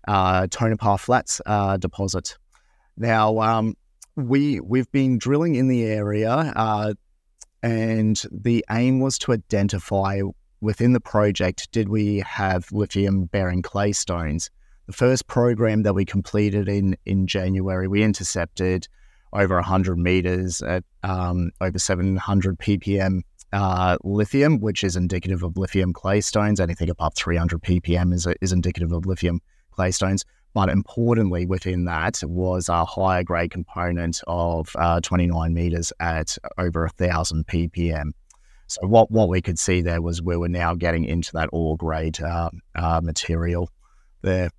uh, 0.08 0.48
Tonopah 0.50 0.96
Flats 0.96 1.40
uh, 1.46 1.76
deposit. 1.76 2.36
Now, 2.96 3.38
um, 3.40 3.76
we, 4.16 4.60
we've 4.60 4.90
been 4.90 5.18
drilling 5.18 5.54
in 5.54 5.68
the 5.68 5.84
area, 5.84 6.30
uh, 6.30 6.94
and 7.62 8.20
the 8.30 8.64
aim 8.70 9.00
was 9.00 9.16
to 9.20 9.32
identify 9.32 10.20
within 10.60 10.94
the 10.94 11.00
project 11.00 11.70
did 11.70 11.88
we 11.88 12.18
have 12.26 12.70
lithium 12.72 13.26
bearing 13.26 13.62
clay 13.62 13.92
stones. 13.92 14.50
The 14.86 14.92
first 14.92 15.28
program 15.28 15.84
that 15.84 15.94
we 15.94 16.04
completed 16.04 16.68
in, 16.68 16.96
in 17.06 17.26
January, 17.26 17.86
we 17.88 18.02
intercepted 18.02 18.88
over 19.34 19.56
100 19.56 19.98
meters 19.98 20.62
at 20.62 20.84
um, 21.02 21.50
over 21.60 21.78
700 21.78 22.58
ppm 22.58 23.20
uh, 23.52 23.96
lithium, 24.02 24.58
which 24.60 24.82
is 24.82 24.96
indicative 24.96 25.42
of 25.42 25.56
lithium 25.56 25.92
clay 25.92 26.20
stones. 26.20 26.60
Anything 26.60 26.90
above 26.90 27.14
300 27.14 27.62
ppm 27.62 28.12
is, 28.12 28.26
is 28.40 28.52
indicative 28.52 28.92
of 28.92 29.06
lithium 29.06 29.40
clay 29.70 29.90
stones. 29.90 30.24
But 30.54 30.68
importantly, 30.68 31.46
within 31.46 31.84
that 31.84 32.20
was 32.24 32.68
a 32.68 32.84
higher 32.84 33.24
grade 33.24 33.50
component 33.50 34.20
of 34.28 34.68
uh, 34.76 35.00
29 35.00 35.52
meters 35.52 35.92
at 35.98 36.38
over 36.58 36.82
1,000 36.82 37.46
ppm. 37.46 38.10
So 38.68 38.86
what, 38.86 39.10
what 39.10 39.28
we 39.28 39.42
could 39.42 39.58
see 39.58 39.82
there 39.82 40.00
was 40.00 40.22
we 40.22 40.36
were 40.36 40.48
now 40.48 40.74
getting 40.74 41.04
into 41.04 41.32
that 41.32 41.50
ore 41.52 41.76
grade 41.76 42.20
uh, 42.20 42.50
uh, 42.74 43.00
material 43.02 43.68
there. 44.22 44.50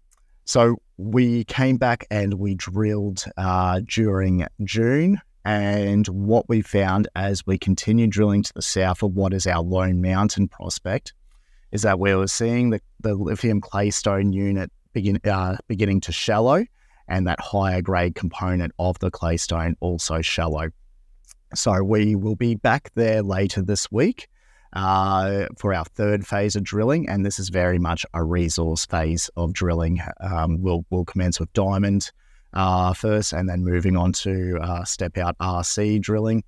So 0.45 0.77
we 0.97 1.43
came 1.45 1.77
back 1.77 2.05
and 2.09 2.35
we 2.35 2.55
drilled 2.55 3.25
uh, 3.37 3.81
during 3.87 4.45
June 4.63 5.19
And 5.45 6.07
what 6.07 6.49
we 6.49 6.61
found 6.61 7.07
as 7.15 7.45
we 7.45 7.59
continue 7.59 8.07
drilling 8.07 8.41
to 8.43 8.53
the 8.53 8.63
south 8.63 9.03
of 9.03 9.13
what 9.13 9.31
is 9.31 9.45
our 9.45 9.61
Lone 9.61 10.01
Mountain 10.01 10.47
prospect 10.47 11.13
is 11.71 11.83
that 11.83 11.99
we 11.99 12.15
were 12.15 12.27
seeing 12.27 12.71
the, 12.71 12.81
the 13.01 13.13
lithium 13.13 13.61
claystone 13.61 14.33
unit 14.33 14.71
begin, 14.93 15.19
uh, 15.23 15.57
beginning 15.67 16.01
to 16.01 16.11
shallow 16.11 16.65
and 17.07 17.27
that 17.27 17.39
higher 17.39 17.83
grade 17.83 18.15
component 18.15 18.73
of 18.79 18.97
the 18.99 19.11
claystone 19.11 19.75
also 19.81 20.21
shallow. 20.21 20.69
So 21.53 21.83
we 21.83 22.15
will 22.15 22.35
be 22.35 22.55
back 22.55 22.89
there 22.95 23.21
later 23.21 23.61
this 23.61 23.91
week 23.91 24.27
uh, 24.75 25.45
for 25.57 25.73
our 25.73 25.85
third 25.85 26.27
phase 26.27 26.55
of 26.55 26.63
drilling, 26.63 27.07
and 27.07 27.25
this 27.25 27.39
is 27.39 27.49
very 27.49 27.79
much 27.79 28.05
a 28.13 28.23
resource 28.23 28.85
phase 28.85 29.29
of 29.37 29.53
drilling. 29.53 29.99
Um, 30.19 30.61
we'll 30.61 30.85
we'll 30.89 31.05
commence 31.05 31.39
with 31.39 31.51
diamond 31.53 32.11
uh, 32.53 32.93
first, 32.93 33.33
and 33.33 33.47
then 33.47 33.63
moving 33.63 33.95
on 33.95 34.11
to 34.13 34.59
uh, 34.61 34.83
step 34.83 35.17
out 35.17 35.37
RC 35.39 36.01
drilling, 36.01 36.43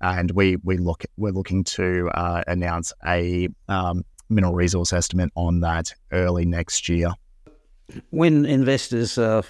and 0.00 0.32
we 0.32 0.56
we 0.64 0.76
look 0.76 1.04
we're 1.16 1.32
looking 1.32 1.62
to 1.64 2.10
uh, 2.14 2.42
announce 2.48 2.92
a 3.06 3.48
um, 3.68 4.04
mineral 4.28 4.54
resource 4.54 4.92
estimate 4.92 5.30
on 5.36 5.60
that 5.60 5.92
early 6.12 6.44
next 6.44 6.88
year. 6.88 7.12
When 8.10 8.44
investors 8.44 9.16
uh, 9.16 9.42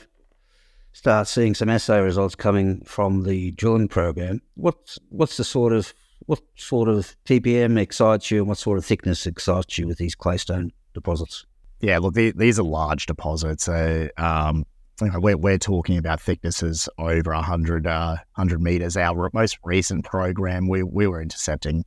start 0.92 1.28
seeing 1.28 1.54
some 1.54 1.70
assay 1.70 2.00
results 2.00 2.34
coming 2.34 2.82
from 2.84 3.24
the 3.24 3.52
drilling 3.52 3.88
program, 3.88 4.42
what's 4.54 4.98
what's 5.08 5.38
the 5.38 5.44
sort 5.44 5.72
of 5.72 5.94
what 6.28 6.40
sort 6.56 6.90
of 6.90 7.16
ppm 7.24 7.78
excites 7.80 8.30
you 8.30 8.38
and 8.40 8.48
what 8.48 8.58
sort 8.58 8.76
of 8.76 8.84
thickness 8.84 9.26
excites 9.26 9.78
you 9.78 9.86
with 9.86 9.96
these 9.96 10.14
claystone 10.14 10.70
deposits? 10.92 11.46
Yeah, 11.80 11.98
look, 11.98 12.14
these 12.14 12.58
are 12.58 12.64
large 12.64 13.06
deposits. 13.06 13.68
Uh, 13.68 14.08
um, 14.16 14.66
we're, 15.00 15.36
we're 15.36 15.58
talking 15.58 15.96
about 15.96 16.20
thicknesses 16.20 16.88
over 16.98 17.32
100, 17.32 17.86
uh, 17.86 18.16
100 18.34 18.60
meters. 18.60 18.96
Our 18.96 19.30
most 19.32 19.58
recent 19.64 20.04
program, 20.04 20.68
we, 20.68 20.82
we 20.82 21.06
were 21.06 21.22
intercepting 21.22 21.84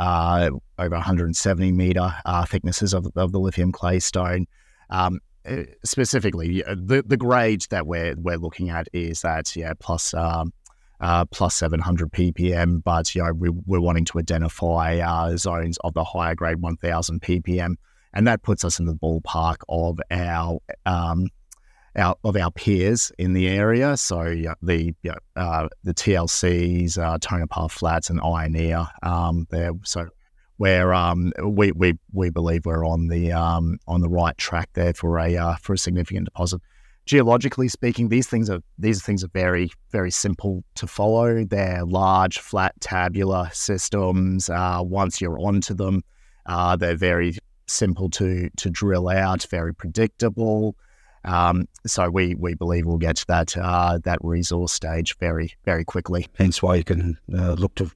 uh, 0.00 0.50
over 0.78 0.94
170 0.94 1.72
meter 1.72 2.14
uh, 2.24 2.46
thicknesses 2.46 2.94
of, 2.94 3.06
of 3.16 3.32
the 3.32 3.38
lithium 3.38 3.70
claystone. 3.70 4.46
Um, 4.90 5.20
uh, 5.46 5.64
specifically, 5.84 6.62
the 6.62 7.04
the 7.06 7.18
grade 7.18 7.66
that 7.68 7.86
we're 7.86 8.14
we're 8.16 8.38
looking 8.38 8.70
at 8.70 8.88
is 8.94 9.20
that 9.20 9.54
yeah 9.54 9.74
plus 9.78 10.14
um, 10.14 10.54
uh, 11.00 11.24
plus 11.26 11.54
700 11.56 12.10
ppm, 12.12 12.82
but 12.82 13.14
you 13.14 13.22
know 13.22 13.32
we, 13.32 13.50
we're 13.66 13.80
wanting 13.80 14.04
to 14.06 14.18
identify 14.18 14.98
uh, 14.98 15.36
zones 15.36 15.78
of 15.84 15.94
the 15.94 16.04
higher 16.04 16.34
grade 16.34 16.60
1000 16.60 17.20
ppm, 17.20 17.74
and 18.12 18.26
that 18.26 18.42
puts 18.42 18.64
us 18.64 18.78
in 18.78 18.86
the 18.86 18.94
ballpark 18.94 19.56
of 19.68 19.98
our 20.10 20.58
um, 20.86 21.28
our, 21.96 22.16
of 22.24 22.36
our 22.36 22.50
peers 22.50 23.12
in 23.18 23.34
the 23.34 23.48
area. 23.48 23.96
So 23.96 24.24
the 24.62 24.94
uh, 25.36 25.68
the 25.82 25.94
TLCs, 25.94 26.98
uh, 26.98 27.18
Tonopah 27.20 27.68
Flats, 27.68 28.10
and 28.10 28.20
Ioneer. 28.20 28.88
Um, 29.02 29.46
there, 29.50 29.72
so 29.84 30.08
where 30.56 30.94
um, 30.94 31.32
we, 31.42 31.72
we 31.72 31.98
we 32.12 32.30
believe 32.30 32.66
we're 32.66 32.86
on 32.86 33.08
the 33.08 33.32
um, 33.32 33.78
on 33.86 34.00
the 34.00 34.08
right 34.08 34.36
track 34.38 34.70
there 34.74 34.94
for 34.94 35.18
a 35.18 35.36
uh, 35.36 35.56
for 35.56 35.74
a 35.74 35.78
significant 35.78 36.26
deposit 36.26 36.60
geologically 37.06 37.68
speaking, 37.68 38.08
these 38.08 38.26
things 38.26 38.50
are 38.50 38.60
these 38.78 39.02
things 39.02 39.24
are 39.24 39.28
very 39.28 39.70
very 39.90 40.10
simple 40.10 40.64
to 40.76 40.86
follow. 40.86 41.44
They're 41.44 41.84
large, 41.84 42.38
flat, 42.38 42.74
tabular 42.80 43.48
systems. 43.52 44.48
Uh, 44.48 44.80
once 44.82 45.20
you're 45.20 45.38
onto 45.38 45.74
them, 45.74 46.02
uh, 46.46 46.76
they're 46.76 46.96
very 46.96 47.36
simple 47.66 48.10
to 48.10 48.50
to 48.56 48.70
drill 48.70 49.08
out, 49.08 49.46
very 49.50 49.74
predictable. 49.74 50.76
Um, 51.24 51.66
so 51.86 52.10
we 52.10 52.34
we 52.34 52.54
believe 52.54 52.86
we'll 52.86 52.98
get 52.98 53.16
to 53.16 53.26
that 53.28 53.56
uh, 53.56 53.98
that 54.04 54.18
resource 54.22 54.72
stage 54.72 55.16
very 55.18 55.52
very 55.64 55.84
quickly. 55.84 56.26
Hence 56.36 56.62
why 56.62 56.76
you 56.76 56.84
can 56.84 57.18
uh, 57.32 57.52
look 57.52 57.74
to 57.76 57.90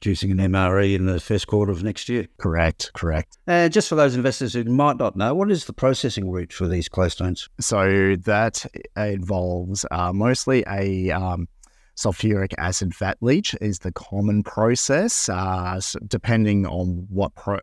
producing 0.00 0.30
an 0.30 0.38
MRE 0.38 0.94
in 0.94 1.04
the 1.04 1.20
first 1.20 1.46
quarter 1.46 1.70
of 1.70 1.82
next 1.82 2.08
year. 2.08 2.26
Correct, 2.38 2.90
correct. 2.94 3.36
And 3.46 3.66
uh, 3.66 3.68
just 3.68 3.88
for 3.88 3.96
those 3.96 4.14
investors 4.14 4.54
who 4.54 4.64
might 4.64 4.96
not 4.96 5.14
know, 5.14 5.34
what 5.34 5.50
is 5.50 5.66
the 5.66 5.74
processing 5.74 6.30
route 6.30 6.52
for 6.52 6.66
these 6.66 6.88
claystones? 6.88 7.48
So 7.60 8.16
that 8.16 8.64
involves 8.96 9.84
uh, 9.90 10.12
mostly 10.12 10.64
a 10.66 11.10
um, 11.10 11.48
sulfuric 11.96 12.54
acid 12.56 12.94
vat 12.94 13.18
leach 13.20 13.54
is 13.60 13.80
the 13.80 13.92
common 13.92 14.42
process. 14.42 15.28
Uh, 15.28 15.80
depending 16.06 16.66
on 16.66 17.06
what 17.10 17.34
pro- 17.34 17.60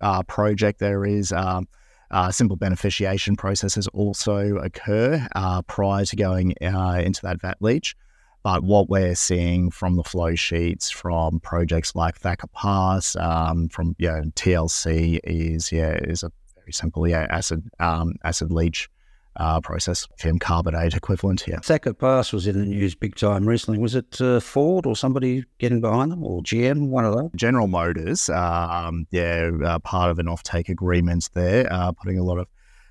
uh, 0.00 0.22
project 0.22 0.78
there 0.78 1.04
is. 1.04 1.32
Um, 1.32 1.66
uh, 2.12 2.32
simple 2.32 2.56
beneficiation 2.56 3.38
processes 3.38 3.86
also 3.88 4.56
occur 4.56 5.26
uh, 5.36 5.62
prior 5.62 6.04
to 6.04 6.16
going 6.16 6.54
uh, 6.60 7.00
into 7.04 7.22
that 7.22 7.40
vat 7.40 7.56
leach. 7.60 7.96
But 8.42 8.64
what 8.64 8.88
we're 8.88 9.14
seeing 9.14 9.70
from 9.70 9.96
the 9.96 10.04
flow 10.04 10.34
sheets 10.34 10.90
from 10.90 11.40
projects 11.40 11.94
like 11.94 12.18
Thacker 12.18 12.46
Pass, 12.48 13.14
um, 13.16 13.68
from 13.68 13.94
yeah, 13.98 14.22
TLC 14.34 15.20
is 15.24 15.70
yeah 15.70 15.92
is 15.92 16.22
a 16.22 16.32
very 16.56 16.72
simple 16.72 17.06
yeah 17.06 17.26
acid 17.30 17.68
um, 17.78 18.14
acid 18.24 18.50
leach 18.50 18.88
uh, 19.36 19.60
process, 19.60 20.06
lithium 20.10 20.38
carbonate 20.38 20.94
equivalent 20.94 21.40
here. 21.42 21.58
Thacker 21.62 21.94
Pass 21.94 22.32
was 22.32 22.46
in 22.46 22.58
the 22.58 22.66
news 22.66 22.94
big 22.94 23.14
time 23.14 23.46
recently. 23.46 23.78
Was 23.78 23.94
it 23.94 24.20
uh, 24.20 24.40
Ford 24.40 24.86
or 24.86 24.96
somebody 24.96 25.44
getting 25.58 25.80
behind 25.80 26.12
them, 26.12 26.24
or 26.24 26.42
GM, 26.42 26.88
one 26.88 27.04
of 27.04 27.14
those? 27.14 27.30
General 27.36 27.66
Motors, 27.66 28.28
um, 28.30 29.06
yeah, 29.10 29.50
uh, 29.64 29.78
part 29.80 30.10
of 30.10 30.18
an 30.18 30.26
offtake 30.26 30.68
agreement 30.68 31.28
there, 31.34 31.70
uh, 31.72 31.92
putting 31.92 32.18
a 32.18 32.22
lot 32.22 32.38
of 32.38 32.48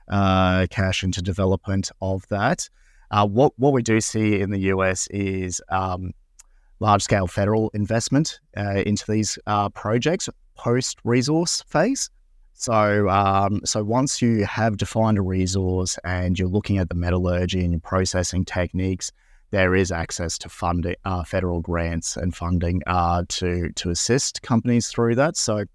uh, 0.10 0.68
cash 0.70 1.04
into 1.04 1.22
development 1.22 1.92
of 2.02 2.28
that. 2.30 2.70
Uh, 3.12 3.28
what 3.28 3.54
what 3.58 3.74
we 3.74 3.82
do 3.82 4.00
see 4.02 4.40
in 4.40 4.52
the 4.52 4.60
US 4.74 5.08
is 5.08 5.62
um, 5.70 6.14
large 6.80 7.04
scale 7.04 7.28
federal 7.28 7.70
investment 7.74 8.40
uh, 8.58 8.84
into 8.86 9.10
these 9.10 9.38
uh, 9.48 9.70
projects 9.70 10.30
post 10.56 10.98
resource 11.04 11.64
phase. 11.68 12.10
So 12.54 13.10
um, 13.10 13.62
so 13.66 13.84
once 13.84 14.22
you 14.22 14.46
have 14.46 14.78
defined 14.78 15.18
a 15.18 15.22
resource 15.22 15.98
and 16.04 16.38
you're 16.38 16.50
looking 16.50 16.78
at 16.78 16.90
the 16.90 16.96
metallurgy 16.96 17.62
and 17.62 17.72
your 17.72 17.80
processing 17.80 18.46
techniques, 18.46 19.12
there 19.52 19.76
is 19.76 19.92
access 19.92 20.38
to 20.40 20.50
funding, 20.50 20.96
uh, 21.06 21.24
federal 21.24 21.62
grants 21.62 22.18
and 22.18 22.36
funding 22.36 22.82
uh, 22.86 23.24
to 23.30 23.72
to 23.74 23.90
assist 23.90 24.42
companies 24.42 24.90
through 24.90 25.16
that. 25.16 25.38
So. 25.38 25.66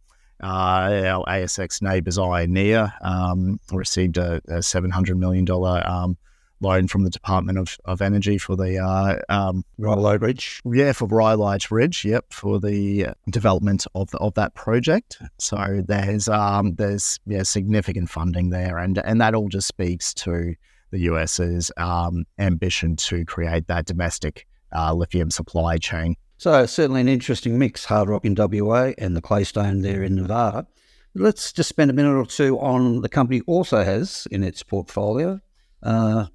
Uh, 0.43 1.05
our 1.07 1.25
ASX 1.27 1.81
neighbours, 1.81 2.19
Ioneer, 2.19 2.93
um, 3.03 3.61
received 3.73 4.19
a, 4.19 4.43
a 4.49 4.59
$700 4.59 5.17
million 5.17 5.49
um, 5.87 6.19
loan 6.61 6.89
from 6.89 7.05
the 7.05 7.11
Department 7.11 7.59
of, 7.59 7.77
of 7.85 8.01
Energy 8.01 8.39
for 8.39 8.57
the 8.57 8.79
uh, 8.79 9.19
um, 9.29 9.65
Rhyolite 9.79 10.21
Ridge. 10.21 10.63
Yeah, 10.65 10.93
for 10.93 11.07
Rhyolite 11.07 11.71
Ridge. 11.71 12.05
Yep, 12.05 12.33
for 12.33 12.59
the 12.59 13.09
development 13.31 13.87
of 13.95 14.11
the, 14.11 14.19
of 14.19 14.35
that 14.35 14.55
project. 14.55 15.19
So 15.39 15.83
there's 15.87 16.29
um, 16.29 16.75
there's 16.75 17.19
yeah 17.27 17.43
significant 17.43 18.11
funding 18.11 18.51
there, 18.51 18.79
and 18.79 18.99
and 18.99 19.21
that 19.21 19.35
all 19.35 19.49
just 19.49 19.69
speaks 19.69 20.15
to 20.15 20.55
the 20.91 21.01
US's 21.01 21.73
um, 21.77 22.25
ambition 22.39 22.97
to 22.97 23.25
create 23.25 23.67
that 23.67 23.87
domestic 23.87 24.47
uh, 24.75 24.95
lithium 24.95 25.31
supply 25.31 25.77
chain. 25.77 26.17
So 26.39 26.67
certainly 26.67 27.01
an 27.01 27.09
interesting 27.09 27.59
mix, 27.59 27.85
hard 27.85 28.09
rock 28.09 28.25
in 28.25 28.35
WA 28.37 28.93
and 28.99 29.17
the 29.17 29.23
claystone 29.23 29.83
there 29.83 30.03
in 30.03 30.15
Nevada. 30.15 30.67
Let's 31.15 31.53
just 31.53 31.69
spend 31.69 31.91
a 31.91 31.95
minute 31.95 32.17
or 32.17 32.27
two 32.27 32.59
on 32.59 33.01
the 33.01 33.09
company 33.09 33.41
also 33.47 33.85
has 33.85 34.27
in 34.31 34.43
its 34.43 34.63
portfolio 34.63 35.41
uh, 35.83 36.27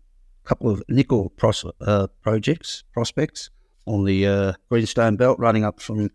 couple 0.44 0.70
of 0.70 0.84
nickel 0.88 1.30
pros, 1.38 1.66
uh, 1.82 2.08
projects, 2.22 2.84
prospects 2.94 3.50
on 3.86 4.06
the 4.06 4.28
uh, 4.28 4.54
Greenstone 4.70 5.16
Belt 5.16 5.40
running 5.40 5.64
up 5.64 5.80
from 5.80 6.10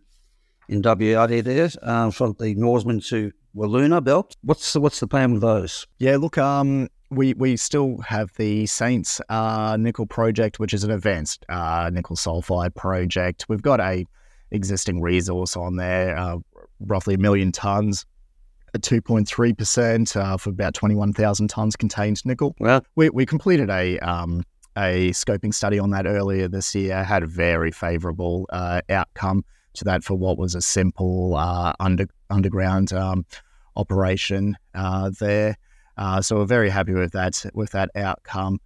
in 0.68 0.80
WA 0.82 1.26
there, 1.26 1.70
um, 1.82 2.10
from 2.10 2.34
the 2.38 2.54
Norseman 2.54 3.00
to 3.00 3.32
Wiluna 3.54 4.02
Belt. 4.02 4.34
What's 4.42 4.72
the, 4.72 4.80
what's 4.80 5.00
the 5.00 5.06
plan 5.06 5.32
with 5.32 5.42
those? 5.42 5.86
Yeah, 5.98 6.16
look, 6.16 6.38
um, 6.38 6.88
we, 7.10 7.34
we 7.34 7.56
still 7.56 7.98
have 7.98 8.32
the 8.36 8.66
Saints 8.66 9.20
uh, 9.28 9.76
nickel 9.78 10.06
project, 10.06 10.58
which 10.58 10.72
is 10.72 10.84
an 10.84 10.90
advanced 10.90 11.44
uh, 11.48 11.90
nickel 11.92 12.16
sulfide 12.16 12.74
project. 12.74 13.44
We've 13.48 13.62
got 13.62 13.80
a 13.80 14.06
existing 14.50 15.02
resource 15.02 15.56
on 15.56 15.76
there, 15.76 16.16
uh, 16.16 16.38
roughly 16.80 17.14
a 17.14 17.18
million 17.18 17.52
tons 17.52 18.06
at 18.74 18.82
2.3% 18.82 20.16
uh, 20.16 20.36
for 20.36 20.50
about 20.50 20.74
21,000 20.74 21.48
tonnes 21.48 21.78
contained 21.78 22.24
nickel. 22.24 22.54
Well, 22.58 22.84
we, 22.96 23.10
we 23.10 23.24
completed 23.24 23.70
a 23.70 23.98
um, 24.00 24.42
a 24.76 25.10
scoping 25.10 25.54
study 25.54 25.78
on 25.78 25.90
that 25.90 26.06
earlier 26.06 26.48
this 26.48 26.74
year, 26.74 27.04
had 27.04 27.22
a 27.22 27.26
very 27.26 27.70
favourable 27.70 28.46
uh, 28.50 28.80
outcome 28.90 29.44
to 29.74 29.84
that 29.84 30.02
for 30.02 30.14
what 30.14 30.38
was 30.38 30.54
a 30.54 30.60
simple 30.60 31.36
uh, 31.36 31.72
under, 31.78 32.06
underground 32.30 32.92
um, 32.92 33.24
operation 33.76 34.56
uh, 34.74 35.10
there. 35.20 35.56
Uh, 35.96 36.20
so 36.20 36.36
we're 36.36 36.44
very 36.44 36.70
happy 36.70 36.92
with 36.92 37.12
that 37.12 37.44
with 37.54 37.70
that 37.70 37.90
outcome. 37.94 38.58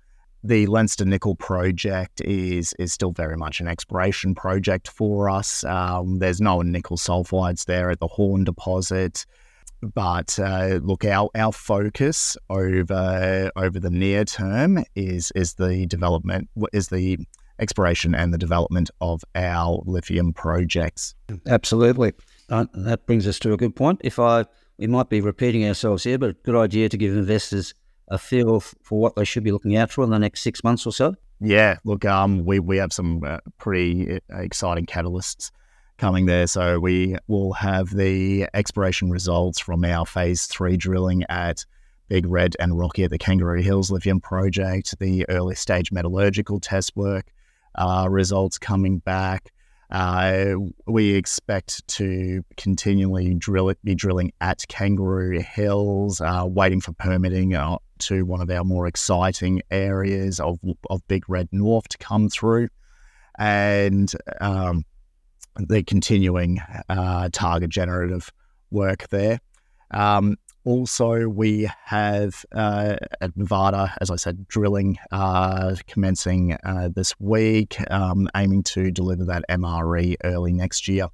The 0.45 0.67
Leinster 0.67 1.05
Nickel 1.05 1.35
project 1.35 2.23
is 2.23 2.73
is 2.79 2.93
still 2.93 3.13
very 3.13 3.37
much 3.37 3.61
an 3.61 3.69
exploration 3.69 4.35
project 4.35 4.89
for 4.89 5.29
us. 5.29 5.63
Um, 5.65 6.21
there's 6.21 6.41
no 6.41 6.63
nickel 6.63 6.97
sulfides 6.97 7.67
there 7.67 7.91
at 7.91 8.01
the 8.01 8.07
Horn 8.07 8.45
deposit. 8.45 9.27
But 9.81 10.39
uh, 10.39 10.81
look, 10.83 11.05
our, 11.05 11.31
our 11.35 11.53
focus 11.53 12.37
over 12.51 13.51
over 13.55 13.81
the 13.81 13.91
near 13.91 14.25
term 14.25 14.85
is 14.95 15.31
is 15.37 15.55
the 15.55 15.87
development 15.87 16.49
is 16.73 16.89
the 16.89 17.19
exploration 17.59 18.15
and 18.15 18.33
the 18.33 18.39
development 18.39 18.91
of 19.01 19.25
our 19.35 19.83
lithium 19.85 20.33
projects. 20.33 21.15
Absolutely. 21.47 22.13
Uh, 22.49 22.67
that 22.75 23.07
brings 23.07 23.27
us 23.27 23.39
to 23.41 23.53
a 23.53 23.57
good 23.57 23.75
point. 23.75 24.01
If 24.05 24.19
I, 24.19 24.47
we 24.79 24.87
might 24.87 25.09
be 25.09 25.21
repeating 25.21 25.67
ourselves 25.67 26.05
here, 26.05 26.19
but 26.19 26.43
good 26.45 26.55
idea 26.57 26.89
to 26.89 26.97
give 26.97 27.17
investors 27.17 27.75
a 28.09 28.19
feel 28.19 28.61
for 28.61 28.99
what 28.99 29.17
they 29.17 29.25
should 29.25 29.45
be 29.45 29.53
looking 29.53 29.77
out 29.77 29.91
for 29.91 30.03
in 30.05 30.11
the 30.11 30.19
next 30.19 30.43
six 30.43 30.65
months 30.65 30.87
or 30.87 30.93
so. 30.93 31.15
Yeah, 31.41 31.77
look, 31.85 32.05
um, 32.05 32.45
we 32.45 32.59
we 32.59 32.79
have 32.79 32.93
some 32.93 33.23
uh, 33.25 33.39
pretty 33.59 34.17
uh, 34.17 34.39
exciting 34.39 34.87
catalysts 34.87 35.51
coming 35.99 36.27
there. 36.27 36.47
So 36.47 36.79
we 36.79 37.17
will 37.27 37.53
have 37.53 37.91
the 37.91 38.49
exploration 38.55 39.11
results 39.11 39.59
from 39.59 39.85
our 39.85 40.07
phase 40.07 40.47
three 40.47 40.77
drilling 40.77 41.25
at 41.29 41.65
Big 42.09 42.27
Red 42.27 42.57
and 42.59 42.79
Rocky 42.79 43.05
at 43.05 43.11
the 43.11 43.19
Kangaroo 43.19 43.61
Hills 43.61 43.91
Lithium 43.91 44.21
Project, 44.21 44.99
the 44.99 45.29
early 45.29 45.55
stage 45.55 45.93
metallurgical 45.93 46.61
test 46.61 46.97
work 46.97 47.27
uh, 47.75 48.07
results 48.09 48.59
coming 48.59 48.99
back. 48.99 49.53
Uh, 49.91 50.55
we 50.87 51.15
expect 51.15 51.87
to 51.89 52.45
continually 52.57 53.35
drill 53.35 53.71
it, 53.71 53.79
be 53.83 53.95
drilling 53.95 54.33
at 54.41 54.67
Kangaroo 54.69 55.41
Hills, 55.41 56.21
uh, 56.21 56.45
waiting 56.47 56.81
for 56.81 56.93
permitting 56.93 57.55
uh, 57.55 57.79
to 58.01 58.25
one 58.25 58.41
of 58.41 58.51
our 58.51 58.65
more 58.65 58.87
exciting 58.87 59.63
areas 59.71 60.41
of, 60.41 60.59
of 60.91 61.07
Big 61.09 61.29
Red 61.29 61.49
North 61.53 61.89
to 61.89 61.99
come 61.99 62.29
through. 62.29 62.69
And 63.39 64.13
um, 64.41 64.85
the 65.59 65.83
continuing 65.83 66.61
uh, 66.89 67.29
target 67.33 67.71
generative 67.71 68.33
work 68.71 69.09
there. 69.09 69.41
Um, 69.91 70.37
also, 70.65 71.29
we 71.29 71.71
have 71.85 72.45
uh, 72.53 72.97
at 73.21 73.37
Nevada, 73.37 73.95
as 74.01 74.11
I 74.11 74.17
said, 74.17 74.47
drilling 74.49 74.99
uh, 75.11 75.77
commencing 75.87 76.59
uh, 76.63 76.91
this 76.95 77.19
week, 77.19 77.79
um, 77.91 78.29
aiming 78.37 78.65
to 78.65 78.91
deliver 78.91 79.25
that 79.25 79.45
MRE 79.49 80.17
early 80.25 80.53
next 80.53 80.87
year. 80.87 81.09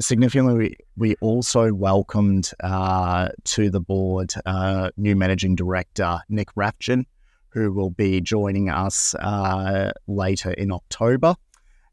Significantly, 0.00 0.78
we 0.96 1.16
also 1.20 1.74
welcomed 1.74 2.50
uh, 2.60 3.28
to 3.44 3.68
the 3.68 3.80
board 3.80 4.32
uh, 4.46 4.90
new 4.96 5.14
managing 5.14 5.54
director 5.54 6.20
Nick 6.30 6.48
Rathjen, 6.54 7.04
who 7.50 7.72
will 7.72 7.90
be 7.90 8.22
joining 8.22 8.70
us 8.70 9.14
later 10.06 10.52
in 10.52 10.72
October. 10.72 11.36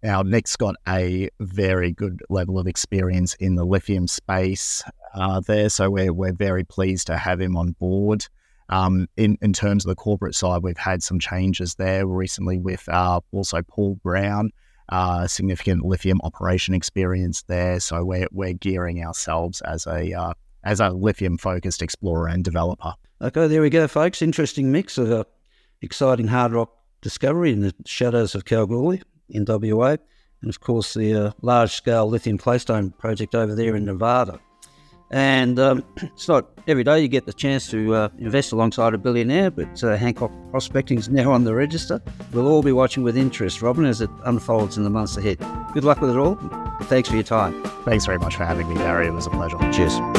Now, 0.01 0.21
Nick's 0.21 0.55
got 0.55 0.75
a 0.87 1.29
very 1.41 1.91
good 1.91 2.21
level 2.29 2.57
of 2.57 2.67
experience 2.67 3.33
in 3.35 3.55
the 3.55 3.65
lithium 3.65 4.07
space 4.07 4.81
uh, 5.13 5.41
there, 5.41 5.69
so 5.69 5.89
we're, 5.89 6.13
we're 6.13 6.33
very 6.33 6.63
pleased 6.63 7.07
to 7.07 7.17
have 7.17 7.41
him 7.41 7.57
on 7.57 7.71
board. 7.79 8.25
Um, 8.69 9.07
in, 9.17 9.37
in 9.41 9.51
terms 9.51 9.83
of 9.83 9.89
the 9.89 9.95
corporate 9.95 10.35
side, 10.35 10.63
we've 10.63 10.77
had 10.77 11.03
some 11.03 11.19
changes 11.19 11.75
there 11.75 12.05
recently 12.07 12.57
with 12.57 12.87
uh, 12.87 13.19
also 13.33 13.61
Paul 13.63 13.99
Brown, 14.01 14.51
uh, 14.87 15.27
significant 15.27 15.83
lithium 15.83 16.21
operation 16.23 16.73
experience 16.73 17.43
there. 17.43 17.81
So 17.81 18.05
we're, 18.05 18.27
we're 18.31 18.53
gearing 18.53 19.03
ourselves 19.03 19.61
as 19.61 19.85
a 19.85 20.13
uh, 20.13 20.33
as 20.63 20.81
a 20.81 20.89
lithium 20.89 21.37
focused 21.37 21.81
explorer 21.81 22.27
and 22.27 22.43
developer. 22.43 22.93
Okay, 23.21 23.47
there 23.47 23.61
we 23.61 23.69
go, 23.69 23.87
folks. 23.87 24.21
Interesting 24.21 24.71
mix 24.71 24.97
of 24.97 25.11
uh, 25.11 25.23
exciting 25.81 26.27
hard 26.27 26.51
rock 26.51 26.71
discovery 27.01 27.53
in 27.53 27.61
the 27.61 27.73
shadows 27.85 28.35
of 28.35 28.45
Kalgoorlie 28.45 29.01
in 29.29 29.45
WA, 29.47 29.97
and 30.41 30.49
of 30.49 30.59
course 30.59 30.93
the 30.93 31.13
uh, 31.13 31.31
large 31.41 31.71
scale 31.71 32.07
lithium 32.07 32.37
claystone 32.37 32.91
project 32.97 33.35
over 33.35 33.55
there 33.55 33.75
in 33.75 33.85
Nevada. 33.85 34.39
And 35.11 35.59
um, 35.59 35.83
it's 35.97 36.27
not 36.27 36.49
every 36.67 36.83
day 36.83 37.01
you 37.01 37.07
get 37.07 37.25
the 37.25 37.33
chance 37.33 37.69
to 37.71 37.95
uh, 37.95 38.09
invest 38.17 38.51
alongside 38.51 38.93
a 38.93 38.97
billionaire, 38.97 39.51
but 39.51 39.83
uh, 39.83 39.97
Hancock 39.97 40.31
Prospecting 40.51 40.97
is 40.97 41.09
now 41.09 41.31
on 41.31 41.43
the 41.43 41.53
register. 41.53 42.01
We'll 42.31 42.47
all 42.47 42.63
be 42.63 42.71
watching 42.71 43.03
with 43.03 43.17
interest, 43.17 43.61
Robin, 43.61 43.85
as 43.85 44.01
it 44.01 44.09
unfolds 44.25 44.77
in 44.77 44.83
the 44.83 44.89
months 44.89 45.17
ahead. 45.17 45.39
Good 45.73 45.83
luck 45.83 46.01
with 46.01 46.11
it 46.11 46.17
all. 46.17 46.35
Thanks 46.83 47.09
for 47.09 47.15
your 47.15 47.23
time. 47.23 47.61
Thanks 47.83 48.05
very 48.05 48.19
much 48.19 48.35
for 48.35 48.45
having 48.45 48.69
me, 48.69 48.75
Barry. 48.75 49.07
It 49.07 49.13
was 49.13 49.27
a 49.27 49.31
pleasure. 49.31 49.57
Cheers. 49.71 50.18